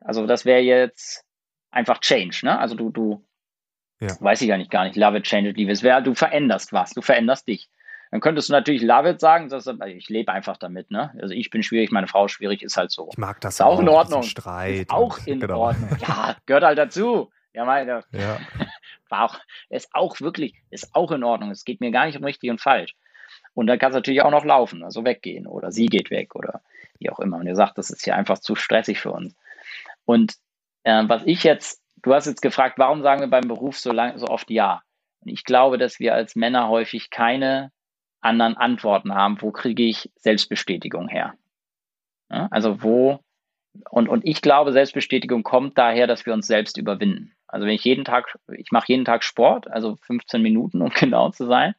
[0.00, 1.24] also das wäre jetzt
[1.70, 2.58] einfach Change, ne?
[2.58, 3.24] Also du, du,
[4.00, 4.16] ja.
[4.20, 5.68] weiß ich gar nicht, gar nicht, love it, change it, it.
[5.68, 7.68] Es wäre, du veränderst was, du veränderst dich.
[8.12, 10.90] Dann könntest du natürlich Love it sagen, dass, ich lebe einfach damit.
[10.90, 11.14] Ne?
[11.18, 13.08] Also ich bin schwierig, meine Frau ist schwierig, ist halt so.
[13.10, 14.22] Ich mag das ist auch, in Ordnung.
[14.22, 15.60] Streit ist auch in genau.
[15.60, 15.88] Ordnung.
[16.06, 17.30] Ja, gehört halt dazu.
[17.54, 18.04] Ja, meine.
[18.12, 18.38] Ja.
[19.12, 19.38] War auch,
[19.68, 21.50] ist auch wirklich, ist auch in Ordnung.
[21.50, 22.94] Es geht mir gar nicht um richtig und falsch.
[23.54, 26.62] Und dann kann es natürlich auch noch laufen, also weggehen oder sie geht weg oder
[26.98, 27.36] wie auch immer.
[27.36, 29.36] Und ihr sagt, das ist hier einfach zu stressig für uns.
[30.06, 30.34] Und
[30.84, 34.18] äh, was ich jetzt, du hast jetzt gefragt, warum sagen wir beim Beruf so lang,
[34.18, 34.82] so oft Ja?
[35.20, 37.70] Und ich glaube, dass wir als Männer häufig keine
[38.22, 41.34] anderen Antworten haben, wo kriege ich Selbstbestätigung her?
[42.30, 43.20] Ja, also wo,
[43.90, 47.34] und, und ich glaube, Selbstbestätigung kommt daher, dass wir uns selbst überwinden.
[47.52, 51.30] Also wenn ich jeden Tag, ich mache jeden Tag Sport, also 15 Minuten, um genau
[51.30, 51.74] zu sein,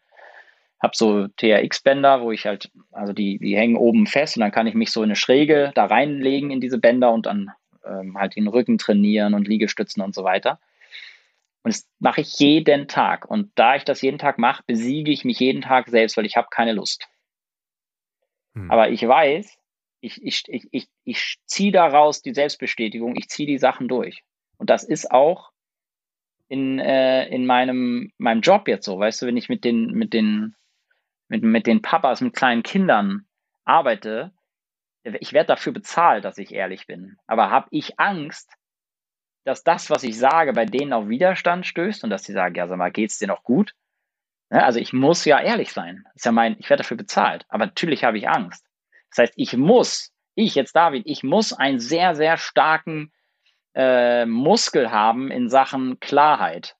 [0.81, 4.67] habe so TRX-Bänder, wo ich halt, also die, die hängen oben fest und dann kann
[4.67, 7.51] ich mich so in eine Schräge da reinlegen in diese Bänder und dann
[7.85, 10.59] ähm, halt den Rücken trainieren und Liegestützen und so weiter.
[11.63, 13.25] Und das mache ich jeden Tag.
[13.25, 16.37] Und da ich das jeden Tag mache, besiege ich mich jeden Tag selbst, weil ich
[16.37, 17.07] habe keine Lust.
[18.53, 18.69] Hm.
[18.69, 19.57] Aber ich weiß,
[20.01, 24.21] ich, ich, ich, ich, ich ziehe daraus die Selbstbestätigung, ich ziehe die Sachen durch.
[24.57, 25.52] Und das ist auch
[26.53, 30.13] in, äh, in meinem, meinem Job jetzt so, weißt du, wenn ich mit den, mit
[30.13, 30.55] den,
[31.27, 33.25] mit, mit den Papas, mit kleinen Kindern
[33.65, 34.31] arbeite,
[35.03, 37.17] ich werde dafür bezahlt, dass ich ehrlich bin.
[37.25, 38.53] Aber habe ich Angst,
[39.45, 42.67] dass das, was ich sage, bei denen auf Widerstand stößt und dass sie sagen, ja,
[42.67, 43.73] sag mal, geht's dir noch gut?
[44.51, 46.05] Ja, also ich muss ja ehrlich sein.
[46.13, 47.45] Ist ja mein, ich werde dafür bezahlt.
[47.49, 48.63] Aber natürlich habe ich Angst.
[49.09, 53.11] Das heißt, ich muss, ich jetzt David, ich muss einen sehr, sehr starken
[53.75, 56.75] äh, Muskel haben in Sachen Klarheit.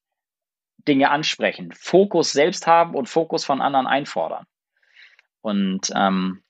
[0.87, 4.45] Dinge ansprechen, Fokus selbst haben und Fokus von anderen einfordern.
[5.41, 6.43] Und ähm,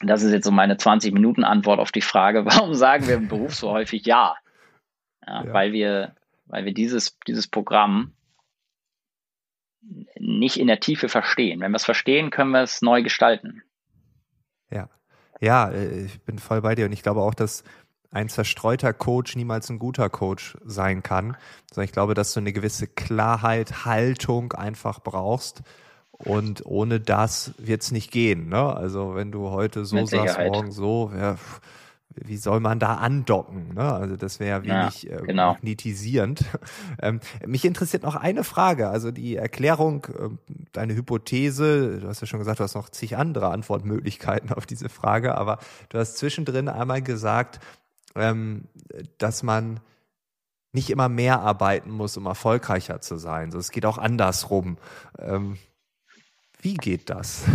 [0.00, 3.70] das ist jetzt so meine 20-Minuten-Antwort auf die Frage, warum sagen wir im Beruf so
[3.70, 4.36] häufig ja?
[5.26, 5.52] Ja, ja.
[5.52, 6.16] Weil wir,
[6.46, 8.14] weil wir dieses, dieses Programm
[10.18, 11.60] nicht in der Tiefe verstehen.
[11.60, 13.62] Wenn wir es verstehen, können wir es neu gestalten.
[14.70, 14.88] Ja,
[15.40, 17.64] ja, äh, ich bin voll bei dir und ich glaube auch, dass
[18.10, 21.36] ein zerstreuter Coach niemals ein guter Coach sein kann,
[21.70, 25.62] sondern ich glaube, dass du eine gewisse Klarheit, Haltung einfach brauchst.
[26.12, 28.48] Und ohne das wird es nicht gehen.
[28.48, 28.74] Ne?
[28.74, 31.36] Also wenn du heute so sagst, morgen so, ja,
[32.24, 33.74] wie soll man da andocken?
[33.74, 33.92] Ne?
[33.92, 35.52] Also das wäre wenig ja, äh, genau.
[35.52, 36.44] magnetisierend.
[37.00, 40.28] Ähm, mich interessiert noch eine Frage, also die Erklärung, äh,
[40.72, 44.88] deine Hypothese, du hast ja schon gesagt, du hast noch zig andere Antwortmöglichkeiten auf diese
[44.88, 45.58] Frage, aber
[45.90, 47.60] du hast zwischendrin einmal gesagt,
[48.14, 48.68] ähm,
[49.18, 49.80] dass man
[50.72, 53.50] nicht immer mehr arbeiten muss, um erfolgreicher zu sein.
[53.50, 54.78] So, es geht auch andersrum.
[55.18, 55.58] Ähm,
[56.60, 57.44] wie geht das?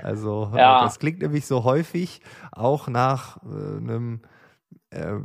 [0.00, 0.84] Also ja.
[0.84, 2.20] das klingt nämlich so häufig
[2.52, 4.20] auch nach äh, einem
[4.90, 5.16] äh,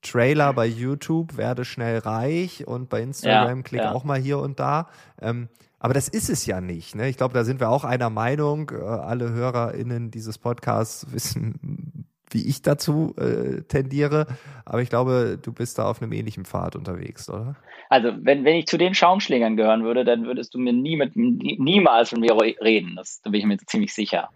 [0.00, 3.92] Trailer bei YouTube, werde schnell reich und bei Instagram ja, klick ja.
[3.92, 4.88] auch mal hier und da.
[5.20, 6.94] Ähm, aber das ist es ja nicht.
[6.94, 7.08] Ne?
[7.08, 8.70] Ich glaube, da sind wir auch einer Meinung.
[8.70, 14.26] Äh, alle HörerInnen dieses Podcasts wissen wie ich dazu äh, tendiere.
[14.64, 17.56] Aber ich glaube, du bist da auf einem ähnlichen Pfad unterwegs, oder?
[17.88, 21.16] Also, wenn, wenn ich zu den Schaumschlägern gehören würde, dann würdest du mir nie mit,
[21.16, 22.94] nie, niemals mit mir reden.
[22.96, 24.30] Das, da bin ich mir ziemlich sicher.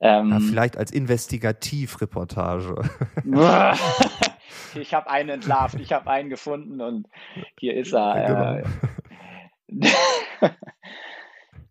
[0.00, 2.82] Ähm, ja, vielleicht als Investigativreportage.
[4.74, 7.06] ich habe einen entlarvt, ich habe einen gefunden und
[7.58, 8.64] hier ist er.
[9.70, 9.84] Genau.
[9.86, 10.50] Äh,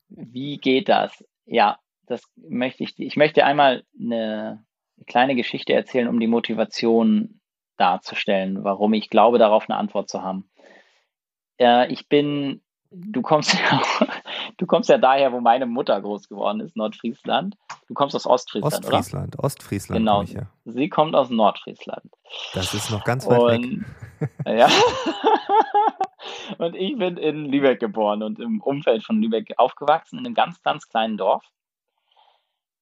[0.09, 1.11] wie geht das?
[1.45, 2.97] Ja, das möchte ich.
[2.97, 4.63] Ich möchte einmal eine
[5.05, 7.39] kleine Geschichte erzählen, um die Motivation
[7.77, 10.49] darzustellen, warum ich glaube, darauf eine Antwort zu haben.
[11.59, 13.81] Äh, ich bin, du kommst ja,
[14.57, 17.55] du kommst ja daher, wo meine Mutter groß geworden ist, Nordfriesland.
[17.87, 19.43] Du kommst aus Ostfriesland, Ostfriesland, oder?
[19.43, 19.99] Ostfriesland.
[19.99, 20.21] Genau.
[20.23, 20.47] Ich, ja.
[20.65, 22.11] Sie kommt aus Nordfriesland.
[22.53, 23.85] Das ist noch ganz weit und,
[24.19, 24.29] weg.
[24.45, 24.67] Ja.
[26.57, 30.61] und ich bin in Lübeck geboren und im Umfeld von Lübeck aufgewachsen, in einem ganz,
[30.63, 31.45] ganz kleinen Dorf.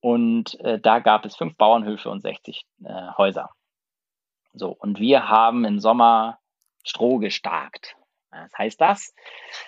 [0.05, 3.49] Und äh, da gab es fünf Bauernhöfe und 60 äh, Häuser.
[4.53, 6.37] So, und wir haben im Sommer
[6.83, 7.95] Stroh gestarkt.
[8.29, 9.15] Was heißt das?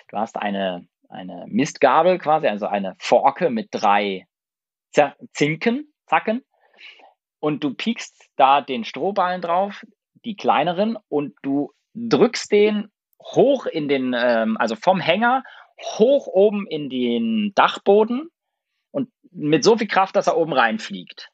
[0.06, 4.28] Du hast eine, eine Mistgabel quasi, also eine Forke mit drei
[5.32, 6.44] Zinken, Zacken,
[7.40, 9.84] und du piekst da den Strohballen drauf,
[10.24, 15.42] die kleineren, und du drückst den hoch in den, ähm, also vom Hänger
[15.98, 18.30] hoch oben in den Dachboden
[19.38, 21.30] mit so viel Kraft, dass er oben reinfliegt.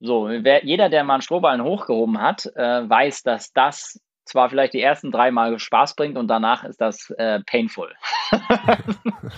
[0.00, 4.74] So, wer, jeder, der mal einen Strohballen hochgehoben hat, äh, weiß, dass das zwar vielleicht
[4.74, 7.94] die ersten drei Mal Spaß bringt und danach ist das äh, painful.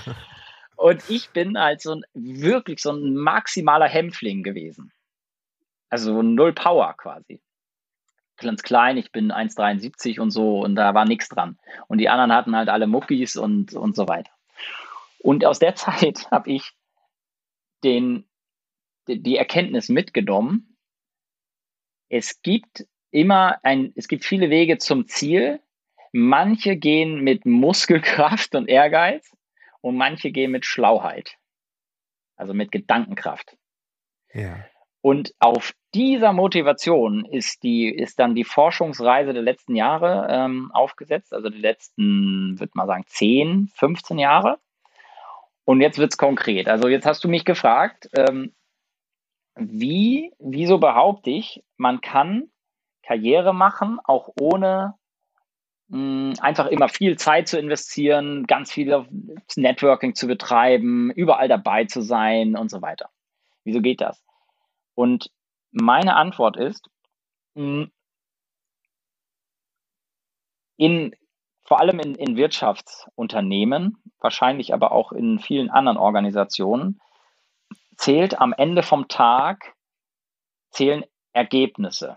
[0.77, 4.93] und ich bin halt so ein, wirklich so ein maximaler Hämpfling gewesen.
[5.91, 7.41] Also null Power quasi.
[8.39, 11.59] Ganz klein, ich bin 1,73 und so und da war nichts dran.
[11.89, 14.34] Und die anderen hatten halt alle Muckis und, und so weiter.
[15.25, 16.73] Und aus der Zeit habe ich
[17.83, 18.29] den,
[19.09, 20.77] die Erkenntnis mitgenommen,
[22.11, 25.61] es gibt immer ein, es gibt viele Wege zum Ziel.
[26.13, 29.35] Manche gehen mit Muskelkraft und Ehrgeiz
[29.81, 31.37] und manche gehen mit Schlauheit.
[32.37, 33.57] Also mit Gedankenkraft.
[34.33, 34.65] Ja.
[35.01, 41.33] Und auf dieser Motivation ist die, ist dann die Forschungsreise der letzten Jahre ähm, aufgesetzt,
[41.33, 44.59] also die letzten, würde man sagen, 10, 15 Jahre.
[45.65, 46.69] Und jetzt wird es konkret.
[46.69, 48.55] Also jetzt hast du mich gefragt, ähm,
[49.57, 52.51] wie, wieso behaupte ich, man kann
[53.03, 54.95] Karriere machen, auch ohne
[55.89, 59.07] mh, hm, einfach immer viel Zeit zu investieren, ganz viel
[59.57, 63.11] Networking zu betreiben, überall dabei zu sein und so weiter.
[63.65, 64.23] Wieso geht das?
[64.95, 65.31] Und
[65.71, 66.89] meine Antwort ist,
[67.55, 67.91] mh, hm,
[70.77, 71.15] in
[71.65, 77.01] vor allem in, in Wirtschaftsunternehmen, wahrscheinlich aber auch in vielen anderen Organisationen,
[77.97, 79.75] zählt am Ende vom Tag,
[80.71, 82.17] zählen Ergebnisse.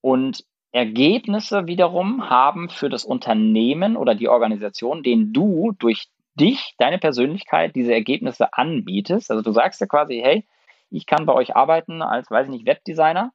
[0.00, 6.98] Und Ergebnisse wiederum haben für das Unternehmen oder die Organisation, denen du durch dich, deine
[6.98, 9.30] Persönlichkeit, diese Ergebnisse anbietest.
[9.30, 10.44] Also du sagst ja quasi, hey,
[10.90, 13.32] ich kann bei euch arbeiten als, weiß ich nicht, Webdesigner.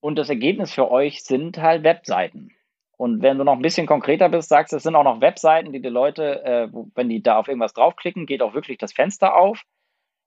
[0.00, 2.53] Und das Ergebnis für euch sind halt Webseiten.
[2.96, 5.72] Und wenn du noch ein bisschen konkreter bist, sagst du, es sind auch noch Webseiten,
[5.72, 9.36] die die Leute, äh, wenn die da auf irgendwas draufklicken, geht auch wirklich das Fenster
[9.36, 9.62] auf.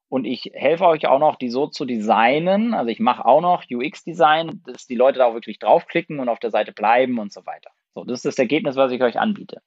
[0.09, 2.74] Und ich helfe euch auch noch, die so zu designen.
[2.74, 6.39] Also ich mache auch noch UX-Design, dass die Leute da auch wirklich draufklicken und auf
[6.39, 7.72] der Seite bleiben und so weiter.
[7.93, 9.61] So, das ist das Ergebnis, was ich euch anbiete.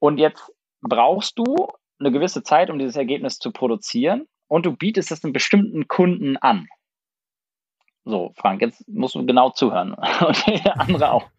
[0.00, 1.68] Und jetzt brauchst du
[2.00, 4.26] eine gewisse Zeit, um dieses Ergebnis zu produzieren.
[4.48, 6.66] Und du bietest es einem bestimmten Kunden an.
[8.04, 9.94] So, Frank, jetzt musst du genau zuhören.
[10.26, 11.30] Und der andere auch.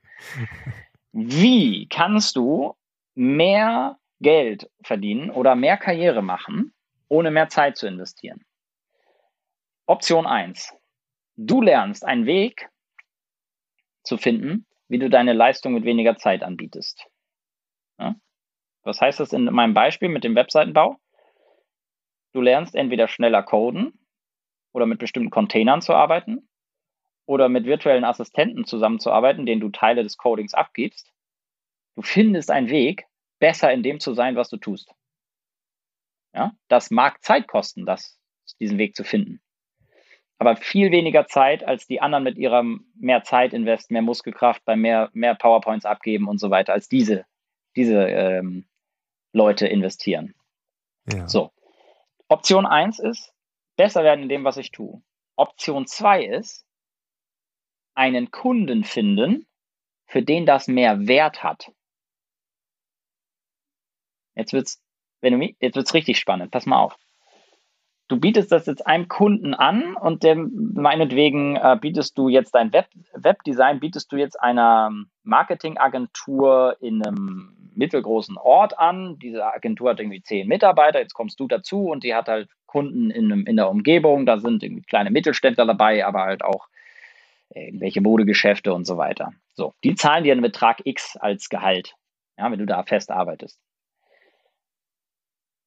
[1.12, 2.76] Wie kannst du
[3.16, 6.74] mehr Geld verdienen oder mehr Karriere machen,
[7.08, 8.44] ohne mehr Zeit zu investieren?
[9.86, 10.74] Option 1.
[11.36, 12.70] Du lernst einen Weg
[14.04, 17.06] zu finden, wie du deine Leistung mit weniger Zeit anbietest.
[18.00, 18.16] Ja?
[18.84, 20.98] Was heißt das in meinem Beispiel mit dem Webseitenbau?
[22.34, 24.00] Du lernst entweder schneller coden
[24.72, 26.48] oder mit bestimmten Containern zu arbeiten
[27.26, 31.12] oder mit virtuellen Assistenten zusammenzuarbeiten, denen du Teile des Codings abgibst.
[31.96, 33.06] Du findest einen Weg,
[33.40, 34.94] besser in dem zu sein, was du tust.
[36.34, 38.20] Ja, das mag Zeit kosten, das,
[38.60, 39.42] diesen Weg zu finden.
[40.40, 44.76] Aber viel weniger Zeit, als die anderen mit ihrem mehr Zeit invest, mehr Muskelkraft, bei
[44.76, 47.26] mehr, mehr PowerPoints abgeben und so weiter, als diese,
[47.76, 48.66] diese ähm,
[49.32, 50.34] Leute investieren.
[51.12, 51.28] Ja.
[51.28, 51.52] So.
[52.28, 53.34] Option 1 ist,
[53.78, 55.02] besser werden in dem, was ich tue.
[55.36, 56.66] Option 2 ist,
[57.96, 59.48] einen Kunden finden,
[60.06, 61.72] für den das mehr Wert hat.
[64.36, 64.82] Jetzt wird's,
[65.22, 66.52] wenn du mich, jetzt wird's richtig spannend.
[66.52, 66.98] Pass mal auf.
[68.08, 72.74] du bietest das jetzt einem Kunden an und dem, meinetwegen äh, bietest du jetzt dein
[72.74, 74.91] Web, Webdesign, bietest du jetzt einer
[75.24, 79.18] Marketingagentur in einem mittelgroßen Ort an.
[79.20, 83.10] Diese Agentur hat irgendwie zehn Mitarbeiter, jetzt kommst du dazu und die hat halt Kunden
[83.10, 86.68] in, in der Umgebung, da sind irgendwie kleine Mittelständler dabei, aber halt auch
[87.56, 89.34] irgendwelche Modegeschäfte und so weiter.
[89.54, 91.95] So, die zahlen dir einen Betrag X als Gehalt,
[92.38, 93.60] ja, wenn du da fest arbeitest.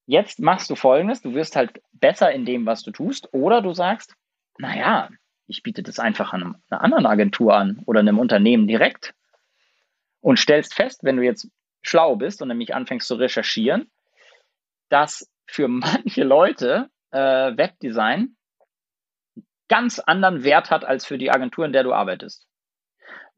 [0.05, 3.73] Jetzt machst du folgendes, du wirst halt besser in dem, was du tust, oder du
[3.73, 4.15] sagst,
[4.57, 5.09] naja,
[5.47, 9.13] ich biete das einfach an einer anderen Agentur an oder einem Unternehmen direkt
[10.21, 11.49] und stellst fest, wenn du jetzt
[11.81, 13.91] schlau bist und nämlich anfängst zu recherchieren,
[14.89, 17.19] dass für manche Leute äh,
[17.57, 18.36] Webdesign
[19.69, 22.47] ganz anderen Wert hat als für die Agentur, in der du arbeitest.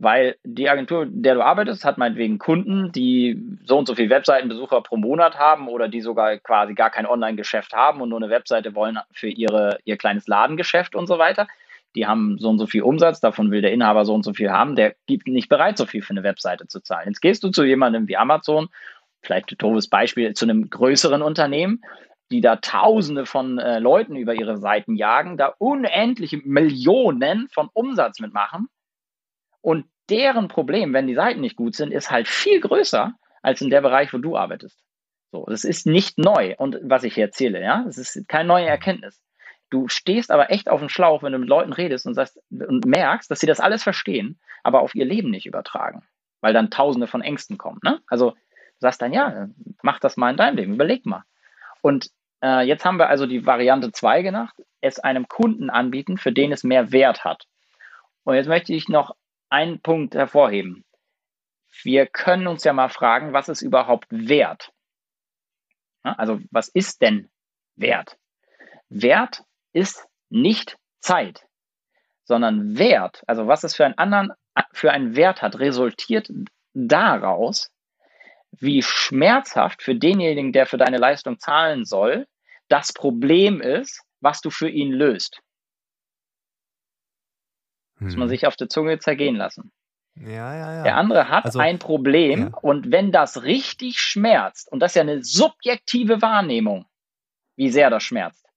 [0.01, 4.09] Weil die Agentur, in der du arbeitest, hat meinetwegen Kunden, die so und so viele
[4.09, 8.29] Webseitenbesucher pro Monat haben oder die sogar quasi gar kein Online-Geschäft haben und nur eine
[8.29, 11.47] Webseite wollen für ihre, ihr kleines Ladengeschäft und so weiter.
[11.95, 14.51] Die haben so und so viel Umsatz, davon will der Inhaber so und so viel
[14.51, 17.07] haben, der gibt nicht bereit, so viel für eine Webseite zu zahlen.
[17.07, 18.69] Jetzt gehst du zu jemandem wie Amazon,
[19.21, 21.81] vielleicht ein doofes Beispiel, zu einem größeren Unternehmen,
[22.31, 28.19] die da Tausende von äh, Leuten über ihre Seiten jagen, da unendliche Millionen von Umsatz
[28.19, 28.67] mitmachen
[29.61, 33.69] und deren Problem, wenn die Seiten nicht gut sind, ist halt viel größer als in
[33.69, 34.79] der Bereich, wo du arbeitest.
[35.31, 36.55] So, das ist nicht neu.
[36.57, 39.21] Und was ich hier erzähle, ja, das ist keine neue Erkenntnis.
[39.69, 42.85] Du stehst aber echt auf dem Schlauch, wenn du mit Leuten redest und sagst und
[42.85, 46.01] merkst, dass sie das alles verstehen, aber auf ihr Leben nicht übertragen,
[46.41, 47.79] weil dann Tausende von Ängsten kommen.
[47.83, 48.01] Ne?
[48.07, 48.33] Also
[48.79, 49.47] sagst dann, ja,
[49.83, 51.23] mach das mal in deinem Leben, überleg mal.
[51.81, 52.09] Und
[52.43, 56.51] äh, jetzt haben wir also die Variante 2 gemacht, es einem Kunden anbieten, für den
[56.51, 57.45] es mehr Wert hat.
[58.23, 59.15] Und jetzt möchte ich noch
[59.49, 60.85] einen Punkt hervorheben.
[61.83, 64.71] Wir können uns ja mal fragen, was ist überhaupt Wert?
[66.03, 67.29] Also was ist denn
[67.75, 68.17] Wert?
[68.89, 71.45] Wert ist nicht Zeit,
[72.23, 74.33] sondern Wert, also was es für einen anderen,
[74.73, 76.29] für einen Wert hat, resultiert
[76.73, 77.71] daraus,
[78.51, 82.27] wie schmerzhaft für denjenigen, der für deine Leistung zahlen soll,
[82.67, 85.41] das Problem ist, was du für ihn löst.
[87.99, 88.29] Muss man hm.
[88.29, 89.71] sich auf der Zunge zergehen lassen.
[90.15, 90.83] Ja, ja, ja.
[90.83, 95.01] Der andere hat also, ein Problem und wenn das richtig schmerzt, und das ist ja
[95.01, 96.85] eine subjektive Wahrnehmung,
[97.55, 98.48] wie sehr das schmerzt.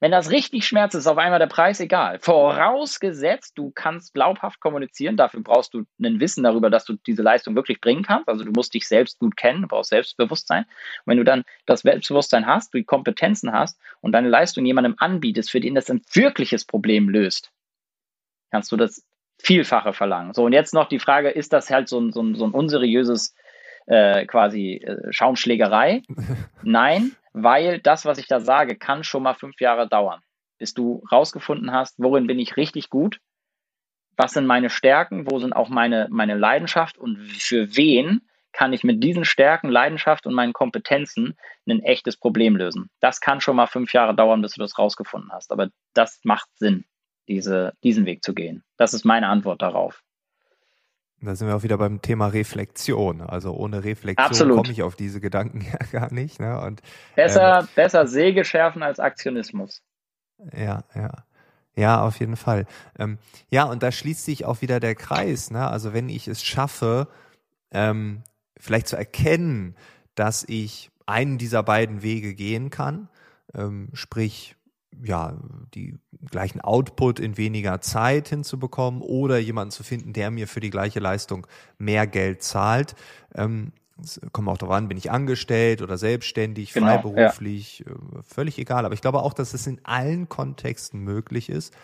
[0.00, 2.18] Wenn das richtig schmerzt, ist auf einmal der Preis egal.
[2.18, 7.54] Vorausgesetzt, du kannst glaubhaft kommunizieren, dafür brauchst du ein Wissen darüber, dass du diese Leistung
[7.54, 8.28] wirklich bringen kannst.
[8.28, 10.64] Also du musst dich selbst gut kennen, du brauchst Selbstbewusstsein.
[10.64, 14.94] Und wenn du dann das Selbstbewusstsein hast, du die Kompetenzen hast und deine Leistung jemandem
[14.98, 17.50] anbietest, für den das ein wirkliches Problem löst,
[18.50, 19.04] kannst du das
[19.38, 20.32] Vielfache verlangen.
[20.32, 22.52] So, und jetzt noch die Frage, ist das halt so ein, so ein, so ein
[22.52, 23.34] unseriöses
[23.86, 26.02] äh, quasi äh, Schaumschlägerei?
[26.62, 30.20] Nein, weil das, was ich da sage, kann schon mal fünf Jahre dauern,
[30.58, 33.20] bis du rausgefunden hast, worin bin ich richtig gut,
[34.16, 38.22] was sind meine Stärken, wo sind auch meine, meine Leidenschaft und für wen
[38.52, 41.36] kann ich mit diesen Stärken, Leidenschaft und meinen Kompetenzen
[41.68, 42.88] ein echtes Problem lösen.
[43.00, 46.48] Das kann schon mal fünf Jahre dauern, bis du das rausgefunden hast, aber das macht
[46.54, 46.86] Sinn
[47.28, 48.64] diese, diesen Weg zu gehen.
[48.78, 50.02] Das ist meine Antwort darauf.
[51.22, 53.22] Da sind wir auch wieder beim Thema Reflexion.
[53.22, 56.40] Also ohne Reflexion komme ich auf diese Gedanken ja gar nicht.
[56.40, 56.60] Ne?
[56.60, 56.82] Und,
[57.14, 59.82] besser, ähm, besser Säge schärfen als Aktionismus.
[60.52, 61.24] Ja, ja.
[61.78, 62.64] Ja, auf jeden Fall.
[62.98, 63.18] Ähm,
[63.50, 65.50] ja, und da schließt sich auch wieder der Kreis.
[65.50, 65.68] Ne?
[65.68, 67.08] Also wenn ich es schaffe,
[67.70, 68.22] ähm,
[68.58, 69.76] vielleicht zu erkennen,
[70.14, 73.08] dass ich einen dieser beiden Wege gehen kann,
[73.54, 74.56] ähm, sprich
[75.02, 75.36] ja,
[75.74, 75.98] die
[76.30, 81.00] gleichen Output in weniger Zeit hinzubekommen oder jemanden zu finden, der mir für die gleiche
[81.00, 81.46] Leistung
[81.78, 82.94] mehr Geld zahlt.
[83.34, 83.72] Ähm,
[84.32, 87.92] kommt auch darauf an, bin ich angestellt oder selbstständig, genau, freiberuflich, ja.
[87.92, 88.84] Äh, völlig egal.
[88.84, 91.74] Aber ich glaube auch, dass es in allen Kontexten möglich ist.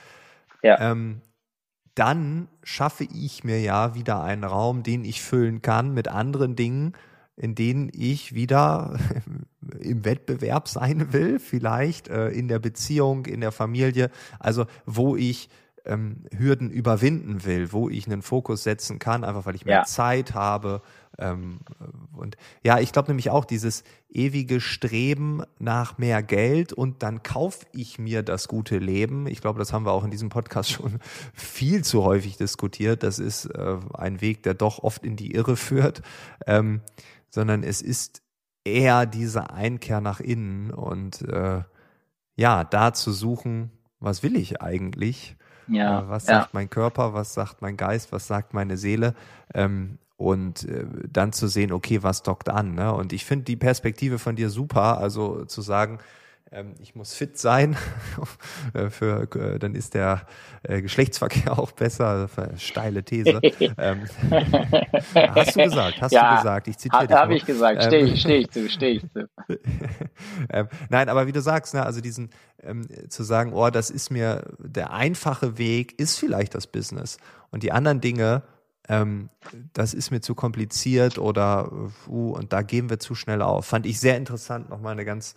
[0.63, 0.93] Ja.
[0.93, 1.23] Ähm,
[1.95, 6.95] dann schaffe ich mir ja wieder einen Raum, den ich füllen kann mit anderen Dingen,
[7.37, 8.99] in denen ich wieder
[9.81, 15.49] im Wettbewerb sein will, vielleicht äh, in der Beziehung, in der Familie, also wo ich
[15.85, 19.85] ähm, Hürden überwinden will, wo ich einen Fokus setzen kann, einfach weil ich mehr ja.
[19.85, 20.83] Zeit habe.
[21.19, 21.61] Ähm,
[22.17, 27.67] und ja, ich glaube nämlich auch dieses ewige Streben nach mehr Geld und dann kaufe
[27.73, 29.27] ich mir das gute Leben.
[29.27, 30.99] Ich glaube, das haben wir auch in diesem Podcast schon
[31.35, 33.03] viel zu häufig diskutiert.
[33.03, 36.03] Das ist äh, ein Weg, der doch oft in die Irre führt.
[36.47, 36.81] Ähm,
[37.31, 38.22] sondern es ist
[38.65, 41.63] eher diese Einkehr nach innen und äh,
[42.37, 45.37] ja, da zu suchen, was will ich eigentlich?
[45.69, 46.51] Ja, äh, was sagt ja.
[46.53, 49.15] mein Körper, was sagt mein Geist, was sagt meine Seele?
[49.55, 52.75] Ähm, und äh, dann zu sehen, okay, was dockt an?
[52.75, 52.93] Ne?
[52.95, 55.99] Und ich finde die Perspektive von dir super, also zu sagen,
[56.81, 57.77] ich muss fit sein,
[58.75, 60.27] äh, für, äh, dann ist der
[60.63, 62.29] äh, Geschlechtsverkehr auch besser.
[62.59, 63.41] Steile These.
[63.79, 64.05] ähm,
[65.15, 66.69] hast du gesagt, hast ja, du gesagt.
[66.69, 67.17] Ich zitiere ha, dich.
[67.17, 69.29] Habe ich gesagt, stehe ich, steh ich zu, stehe ich zu.
[70.51, 72.31] ähm, nein, aber wie du sagst, ne, also diesen
[72.63, 77.19] ähm, zu sagen, oh, das ist mir der einfache Weg, ist vielleicht das Business.
[77.51, 78.43] Und die anderen Dinge,
[78.89, 79.31] ähm,
[79.73, 81.71] das ist mir zu kompliziert oder
[82.09, 83.67] uh, und da gehen wir zu schnell auf.
[83.67, 85.35] Fand ich sehr interessant, nochmal eine ganz,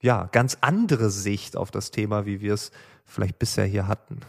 [0.00, 2.70] ja, ganz andere Sicht auf das Thema, wie wir es
[3.04, 4.20] vielleicht bisher hier hatten.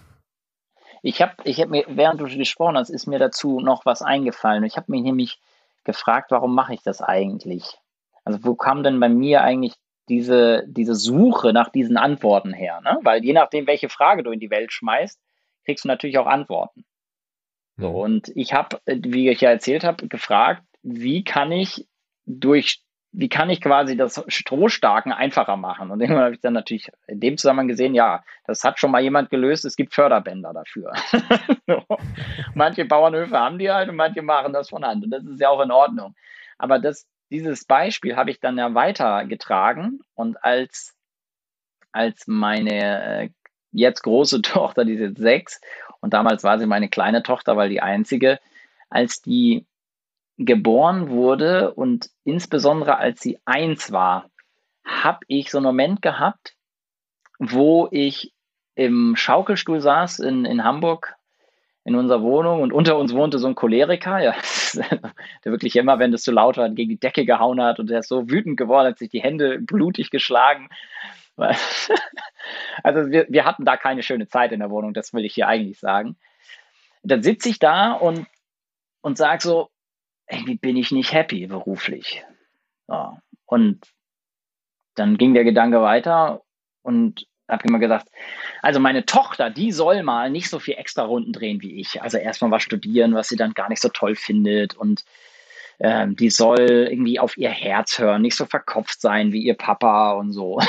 [1.01, 4.63] Ich habe ich hab mir, während du gesprochen hast, ist mir dazu noch was eingefallen.
[4.63, 5.39] Ich habe mich nämlich
[5.83, 7.77] gefragt, warum mache ich das eigentlich?
[8.23, 9.73] Also wo kam denn bei mir eigentlich
[10.09, 12.81] diese, diese Suche nach diesen Antworten her?
[12.81, 12.99] Ne?
[13.01, 15.19] Weil je nachdem, welche Frage du in die Welt schmeißt,
[15.65, 16.85] kriegst du natürlich auch Antworten.
[17.77, 17.95] So, mhm.
[17.95, 21.87] und ich habe, wie ich ja erzählt habe, gefragt, wie kann ich
[22.25, 25.91] durch, wie kann ich quasi das Strohstarken einfacher machen?
[25.91, 29.01] Und irgendwann habe ich dann natürlich in dem Zusammenhang gesehen, ja, das hat schon mal
[29.01, 30.93] jemand gelöst, es gibt Förderbänder dafür.
[32.55, 35.03] Manche Bauernhöfe haben die halt und manche machen das von Hand.
[35.03, 36.15] Und das ist ja auch in Ordnung.
[36.57, 40.95] Aber das, dieses Beispiel habe ich dann ja weitergetragen und als,
[41.91, 43.29] als meine äh,
[43.71, 45.59] jetzt große Tochter, die ist jetzt sechs,
[45.99, 48.39] und damals war sie meine kleine Tochter, weil die einzige,
[48.89, 49.65] als die
[50.37, 54.29] geboren wurde und insbesondere als sie eins war,
[54.85, 56.55] habe ich so einen Moment gehabt,
[57.39, 58.33] wo ich
[58.75, 61.15] im Schaukelstuhl saß in, in Hamburg
[61.83, 64.35] in unserer Wohnung und unter uns wohnte so ein Choleriker, ja,
[64.73, 67.99] der wirklich immer, wenn es zu laut war, gegen die Decke gehauen hat und der
[67.99, 70.69] ist so wütend geworden, hat sich die Hände blutig geschlagen.
[72.83, 75.47] Also wir, wir hatten da keine schöne Zeit in der Wohnung, das will ich hier
[75.47, 76.17] eigentlich sagen.
[77.03, 78.25] Dann sitze ich da und,
[79.01, 79.69] und sage so,
[80.31, 82.23] irgendwie bin ich nicht happy beruflich.
[82.87, 83.21] Ja.
[83.45, 83.81] Und
[84.95, 86.41] dann ging der Gedanke weiter
[86.81, 88.07] und habe immer gesagt,
[88.61, 92.01] also meine Tochter, die soll mal nicht so viel extra Runden drehen wie ich.
[92.01, 95.03] Also erstmal was studieren, was sie dann gar nicht so toll findet und
[95.79, 100.11] ähm, die soll irgendwie auf ihr Herz hören, nicht so verkopft sein wie ihr Papa
[100.13, 100.59] und so.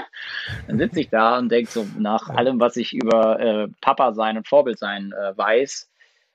[0.66, 4.38] dann sitze ich da und denke so, nach allem, was ich über äh, Papa sein
[4.38, 5.90] und Vorbild sein äh, weiß,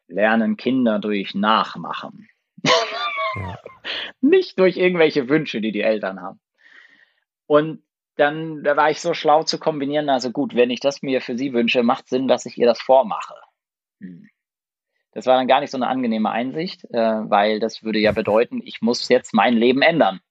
[0.07, 2.29] lernen Kinder durch Nachmachen.
[3.35, 3.59] Ja.
[4.21, 6.39] Nicht durch irgendwelche Wünsche, die die Eltern haben.
[7.47, 7.83] Und
[8.15, 11.37] dann da war ich so schlau zu kombinieren, also gut, wenn ich das mir für
[11.37, 13.35] sie wünsche, macht Sinn, dass ich ihr das vormache.
[13.99, 14.29] Hm.
[15.13, 18.61] Das war dann gar nicht so eine angenehme Einsicht, äh, weil das würde ja bedeuten,
[18.63, 20.21] ich muss jetzt mein Leben ändern.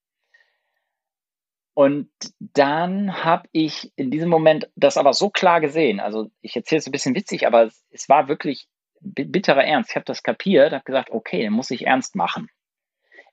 [1.75, 6.01] Und dann habe ich in diesem Moment das aber so klar gesehen.
[6.01, 8.69] Also ich erzähle es ein bisschen witzig, aber es, es war wirklich
[9.01, 9.91] bitterer Ernst.
[9.91, 12.49] Ich habe das kapiert, habe gesagt, okay, dann muss ich ernst machen.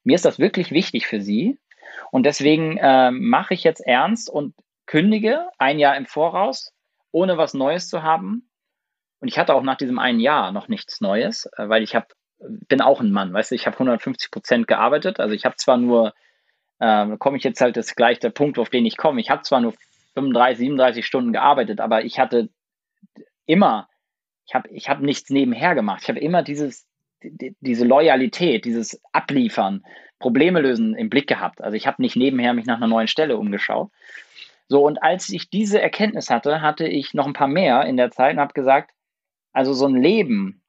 [0.08, 1.60] Mir ist das wirklich wichtig für Sie
[2.12, 4.56] und deswegen äh, mache ich jetzt ernst und
[4.86, 6.72] kündige ein Jahr im Voraus,
[7.12, 8.50] ohne was Neues zu haben.
[9.20, 12.08] Und ich hatte auch nach diesem einen Jahr noch nichts Neues, äh, weil ich habe
[12.40, 15.20] bin auch ein Mann, weißt du, ich habe 150 Prozent gearbeitet.
[15.20, 16.14] Also ich habe zwar nur
[16.80, 19.20] äh, komme ich jetzt halt das gleich der Punkt, auf den ich komme.
[19.20, 19.74] Ich habe zwar nur
[20.14, 22.48] 35, 37 Stunden gearbeitet, aber ich hatte
[23.46, 23.90] immer,
[24.46, 26.04] ich habe ich hab nichts nebenher gemacht.
[26.04, 26.87] Ich habe immer dieses,
[27.24, 29.84] die, diese Loyalität, dieses Abliefern,
[30.20, 31.62] Probleme lösen im Blick gehabt.
[31.62, 33.92] Also ich habe nicht nebenher mich nach einer neuen Stelle umgeschaut.
[34.68, 38.12] So, und als ich diese Erkenntnis hatte, hatte ich noch ein paar mehr in der
[38.12, 38.92] Zeit und habe gesagt,
[39.54, 40.62] also so ein Leben,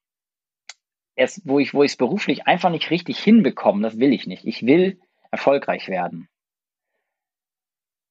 [1.17, 4.45] es, wo ich es beruflich einfach nicht richtig hinbekomme, das will ich nicht.
[4.45, 6.29] Ich will erfolgreich werden.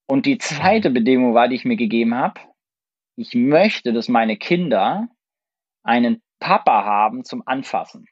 [0.07, 2.41] Und die zweite Bedingung war, die ich mir gegeben habe,
[3.15, 5.07] ich möchte, dass meine Kinder
[5.83, 8.07] einen Papa haben zum Anfassen.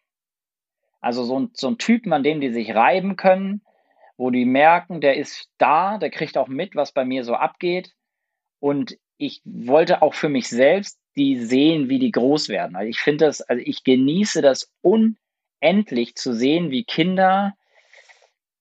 [1.01, 3.61] Also so ein, so ein Typen, an dem die sich reiben können,
[4.17, 7.93] wo die merken, der ist da, der kriegt auch mit, was bei mir so abgeht.
[8.59, 12.75] Und ich wollte auch für mich selbst die sehen, wie die groß werden.
[12.75, 17.55] Also ich finde das, also ich genieße das unendlich zu sehen, wie Kinder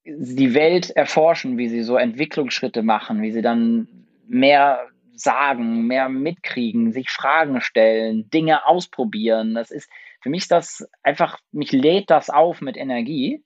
[0.05, 3.89] die Welt erforschen, wie sie so Entwicklungsschritte machen, wie sie dann
[4.27, 9.55] mehr sagen, mehr mitkriegen, sich Fragen stellen, Dinge ausprobieren.
[9.55, 9.89] Das ist,
[10.25, 13.45] für mich das einfach, mich lädt das auf mit Energie.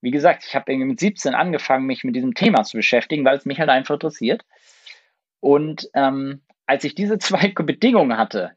[0.00, 3.44] Wie gesagt, ich habe mit 17 angefangen, mich mit diesem Thema zu beschäftigen, weil es
[3.44, 4.46] mich halt einfach interessiert.
[5.40, 8.52] Und ähm, als ich diese zwei Bedingungen hatte,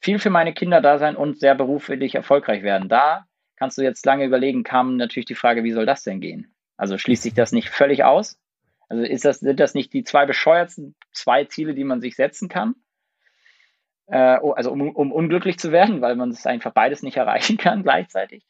[0.00, 3.26] viel für meine Kinder da sein und sehr beruflich erfolgreich werden, da
[3.56, 6.54] kannst du jetzt lange überlegen, kam natürlich die Frage, wie soll das denn gehen?
[6.78, 8.40] Also schließt sich das nicht völlig aus?
[8.88, 12.48] Also ist das, sind das nicht die zwei bescheuertsten zwei Ziele, die man sich setzen
[12.48, 12.76] kann?
[14.08, 17.58] Äh, oh, also um, um unglücklich zu werden, weil man es einfach beides nicht erreichen
[17.58, 18.44] kann gleichzeitig.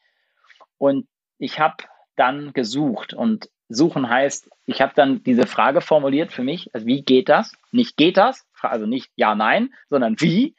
[0.78, 1.06] Und
[1.38, 1.76] ich habe
[2.16, 7.02] dann gesucht und suchen heißt, ich habe dann diese Frage formuliert für mich, also wie
[7.02, 7.52] geht das?
[7.70, 10.54] Nicht geht das, also nicht ja, nein, sondern wie.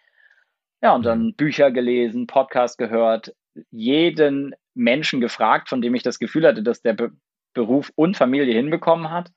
[0.81, 3.33] Ja, und dann Bücher gelesen, Podcast gehört,
[3.71, 7.11] jeden Menschen gefragt, von dem ich das Gefühl hatte, dass der Be
[7.53, 9.31] Beruf und Familie hinbekommen hat.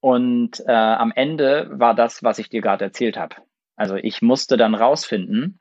[0.00, 3.36] Und äh, am Ende war das, was ich dir gerade erzählt habe.
[3.80, 5.58] Also ich musste dann rausfinden,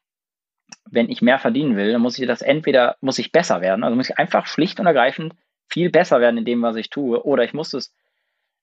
[0.91, 3.95] wenn ich mehr verdienen will, dann muss ich das entweder, muss ich besser werden, also
[3.95, 5.35] muss ich einfach schlicht und ergreifend
[5.69, 7.95] viel besser werden in dem, was ich tue, oder ich muss es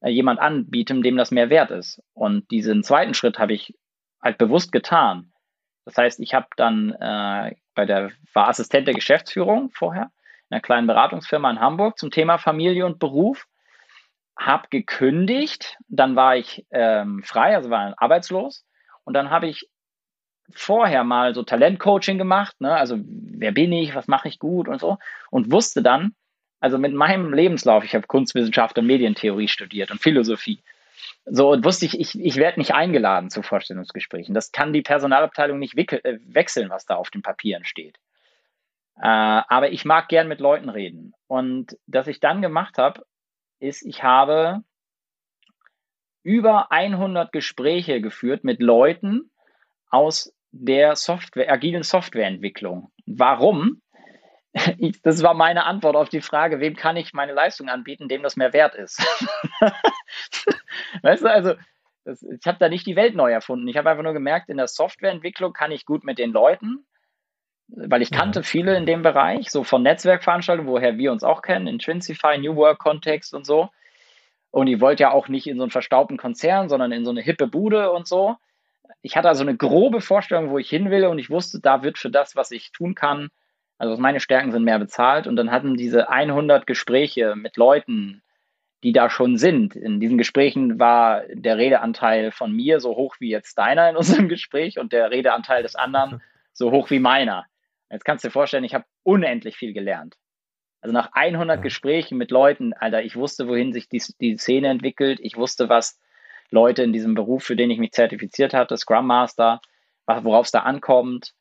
[0.03, 2.03] äh, jemand anbieten, dem das mehr wert ist.
[2.13, 3.75] Und diesen zweiten Schritt habe ich
[4.23, 5.33] halt bewusst getan.
[5.87, 10.11] Das heißt, ich habe dann äh, bei der, war Assistent der Geschäftsführung vorher,
[10.51, 13.47] in einer kleinen Beratungsfirma in Hamburg zum Thema Familie und Beruf,
[14.39, 18.67] habe gekündigt, dann war ich ähm, frei, also war arbeitslos
[19.07, 19.69] und dann habe ich
[20.53, 22.77] vorher mal so Talentcoaching gemacht, ne?
[22.77, 24.99] also wer bin ich, was mache ich gut und so
[25.31, 26.15] und wusste dann,
[26.61, 30.63] also mit meinem Lebenslauf, ich habe Kunstwissenschaft und Medientheorie studiert und Philosophie.
[31.25, 34.35] So, und wusste ich, ich, ich werde nicht eingeladen zu Vorstellungsgesprächen.
[34.35, 37.97] Das kann die Personalabteilung nicht wickel, äh, wechseln, was da auf den Papieren steht.
[38.97, 41.15] Äh, aber ich mag gern mit Leuten reden.
[41.27, 43.05] Und was ich dann gemacht habe,
[43.59, 44.63] ist, ich habe
[46.27, 49.31] über 100 Gespräche geführt mit Leuten
[49.91, 52.91] aus der Software, agilen Softwareentwicklung.
[53.07, 53.81] Warum?
[54.79, 58.25] Ich, das war meine Antwort auf die Frage, wem kann ich meine Leistung anbieten, dem
[58.25, 58.99] das mehr wert ist.
[61.03, 61.55] weißt du, also
[62.05, 63.69] das, ich habe da nicht die Welt neu erfunden.
[63.69, 66.87] Ich habe einfach nur gemerkt, in der Softwareentwicklung kann ich gut mit den Leuten,
[67.69, 71.69] weil ich kannte viele in dem Bereich, so von Netzwerkveranstaltungen, woher wir uns auch kennen,
[71.69, 73.69] Intrinsify, New Work Kontext und so.
[74.57, 77.21] Und ich wollte ja auch nicht in so einen verstaubten Konzern, sondern in so eine
[77.21, 78.37] hippe Bude und so.
[79.03, 81.99] Ich hatte also eine grobe Vorstellung, wo ich hin will und ich wusste, da wird
[81.99, 83.29] für das, was ich tun kann,
[83.77, 88.23] also meine Stärken sind mehr bezahlt und dann hatten diese 100 Gespräche mit Leuten,
[88.83, 89.77] die da schon sind.
[89.77, 94.27] In diesen Gesprächen war der Redeanteil von mir so hoch wie jetzt deiner in unserem
[94.31, 96.23] Gespräch und der Redeanteil des anderen
[96.55, 97.45] so hoch wie meiner.
[97.91, 100.17] Jetzt kannst du dir vorstellen, ich habe unendlich viel gelernt.
[100.81, 101.63] Also nach 100 ja.
[101.63, 105.19] Gesprächen mit Leuten, Alter, ich wusste, wohin sich die, die Szene entwickelt.
[105.21, 106.01] Ich wusste, was
[106.51, 109.61] Leute in diesem Beruf, für den ich mich zertifiziert hatte, Scrum Master,
[110.07, 111.35] worauf es da ankommt,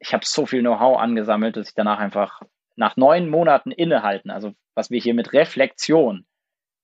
[0.00, 2.42] ich habe so viel Know-how angesammelt, dass ich danach einfach
[2.76, 6.26] nach neun Monaten innehalten, also was wir hier mit Reflexion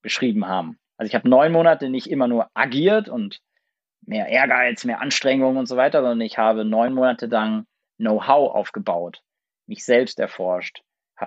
[0.03, 0.79] beschrieben haben.
[0.97, 3.41] Also ich habe neun Monate nicht immer nur agiert und
[4.01, 7.66] mehr Ehrgeiz, mehr Anstrengung und so weiter, sondern ich habe neun Monate lang
[7.99, 9.22] Know-how aufgebaut,
[9.66, 10.83] mich selbst erforscht,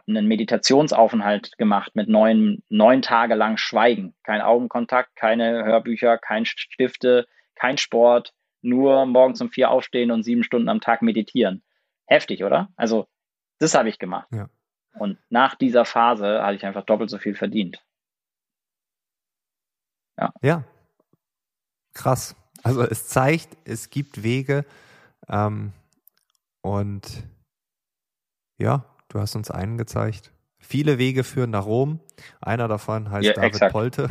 [0.07, 7.27] einen Meditationsaufenthalt gemacht mit neun, neun Tage lang Schweigen, kein Augenkontakt, keine Hörbücher, kein Stifte,
[7.55, 11.63] kein Sport, nur morgens um vier aufstehen und sieben Stunden am Tag meditieren.
[12.05, 12.69] Heftig, oder?
[12.75, 13.07] Also,
[13.59, 14.27] das habe ich gemacht.
[14.31, 14.49] Ja.
[14.99, 17.83] Und nach dieser Phase hatte ich einfach doppelt so viel verdient.
[20.17, 20.33] Ja.
[20.41, 20.63] Ja.
[21.93, 22.35] Krass.
[22.63, 24.65] Also es zeigt, es gibt Wege
[25.29, 25.73] ähm,
[26.61, 27.23] und
[28.57, 30.31] ja, du hast uns einen gezeigt.
[30.59, 31.99] Viele Wege führen nach Rom.
[32.41, 33.71] Einer davon heißt ja, David exakt.
[33.71, 34.09] Polte.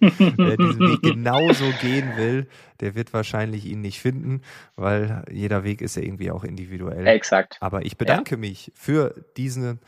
[0.00, 2.48] wer diesen Weg genauso gehen will,
[2.80, 4.42] der wird wahrscheinlich ihn nicht finden,
[4.76, 7.06] weil jeder Weg ist ja irgendwie auch individuell.
[7.06, 7.58] Exakt.
[7.60, 8.38] Aber ich bedanke ja.
[8.38, 9.80] mich für diesen,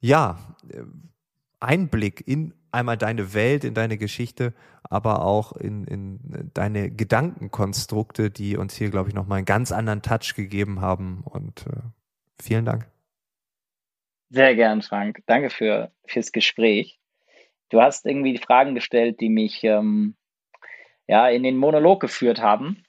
[0.00, 0.38] ja,
[1.60, 8.56] Einblick in einmal deine Welt, in deine Geschichte, aber auch in, in deine Gedankenkonstrukte, die
[8.56, 11.22] uns hier, glaube ich, nochmal einen ganz anderen Touch gegeben haben.
[11.24, 11.80] Und äh,
[12.40, 12.86] vielen Dank.
[14.30, 15.22] Sehr gern, Frank.
[15.26, 16.98] Danke für, fürs Gespräch.
[17.70, 20.16] Du hast irgendwie die Fragen gestellt, die mich ähm,
[21.06, 22.84] ja, in den Monolog geführt haben.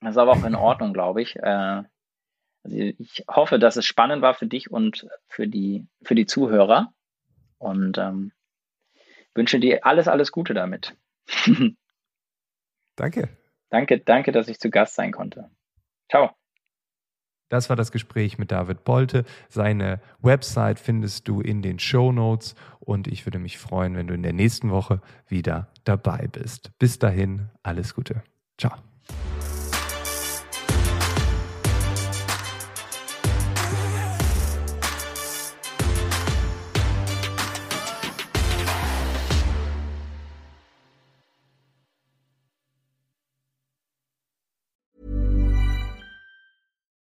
[0.00, 1.36] Das ist aber auch in Ordnung, glaube ich.
[1.36, 1.82] Äh,
[2.64, 6.92] also ich hoffe, dass es spannend war für dich und für die, für die Zuhörer.
[7.58, 8.32] Und ähm,
[9.34, 10.96] wünsche dir alles, alles Gute damit.
[12.96, 13.28] danke.
[13.70, 15.50] Danke, danke, dass ich zu Gast sein konnte.
[16.10, 16.34] Ciao.
[17.52, 19.26] Das war das Gespräch mit David Bolte.
[19.50, 24.14] Seine Website findest du in den Show Notes und ich würde mich freuen, wenn du
[24.14, 26.70] in der nächsten Woche wieder dabei bist.
[26.78, 28.22] Bis dahin, alles Gute.
[28.56, 28.72] Ciao.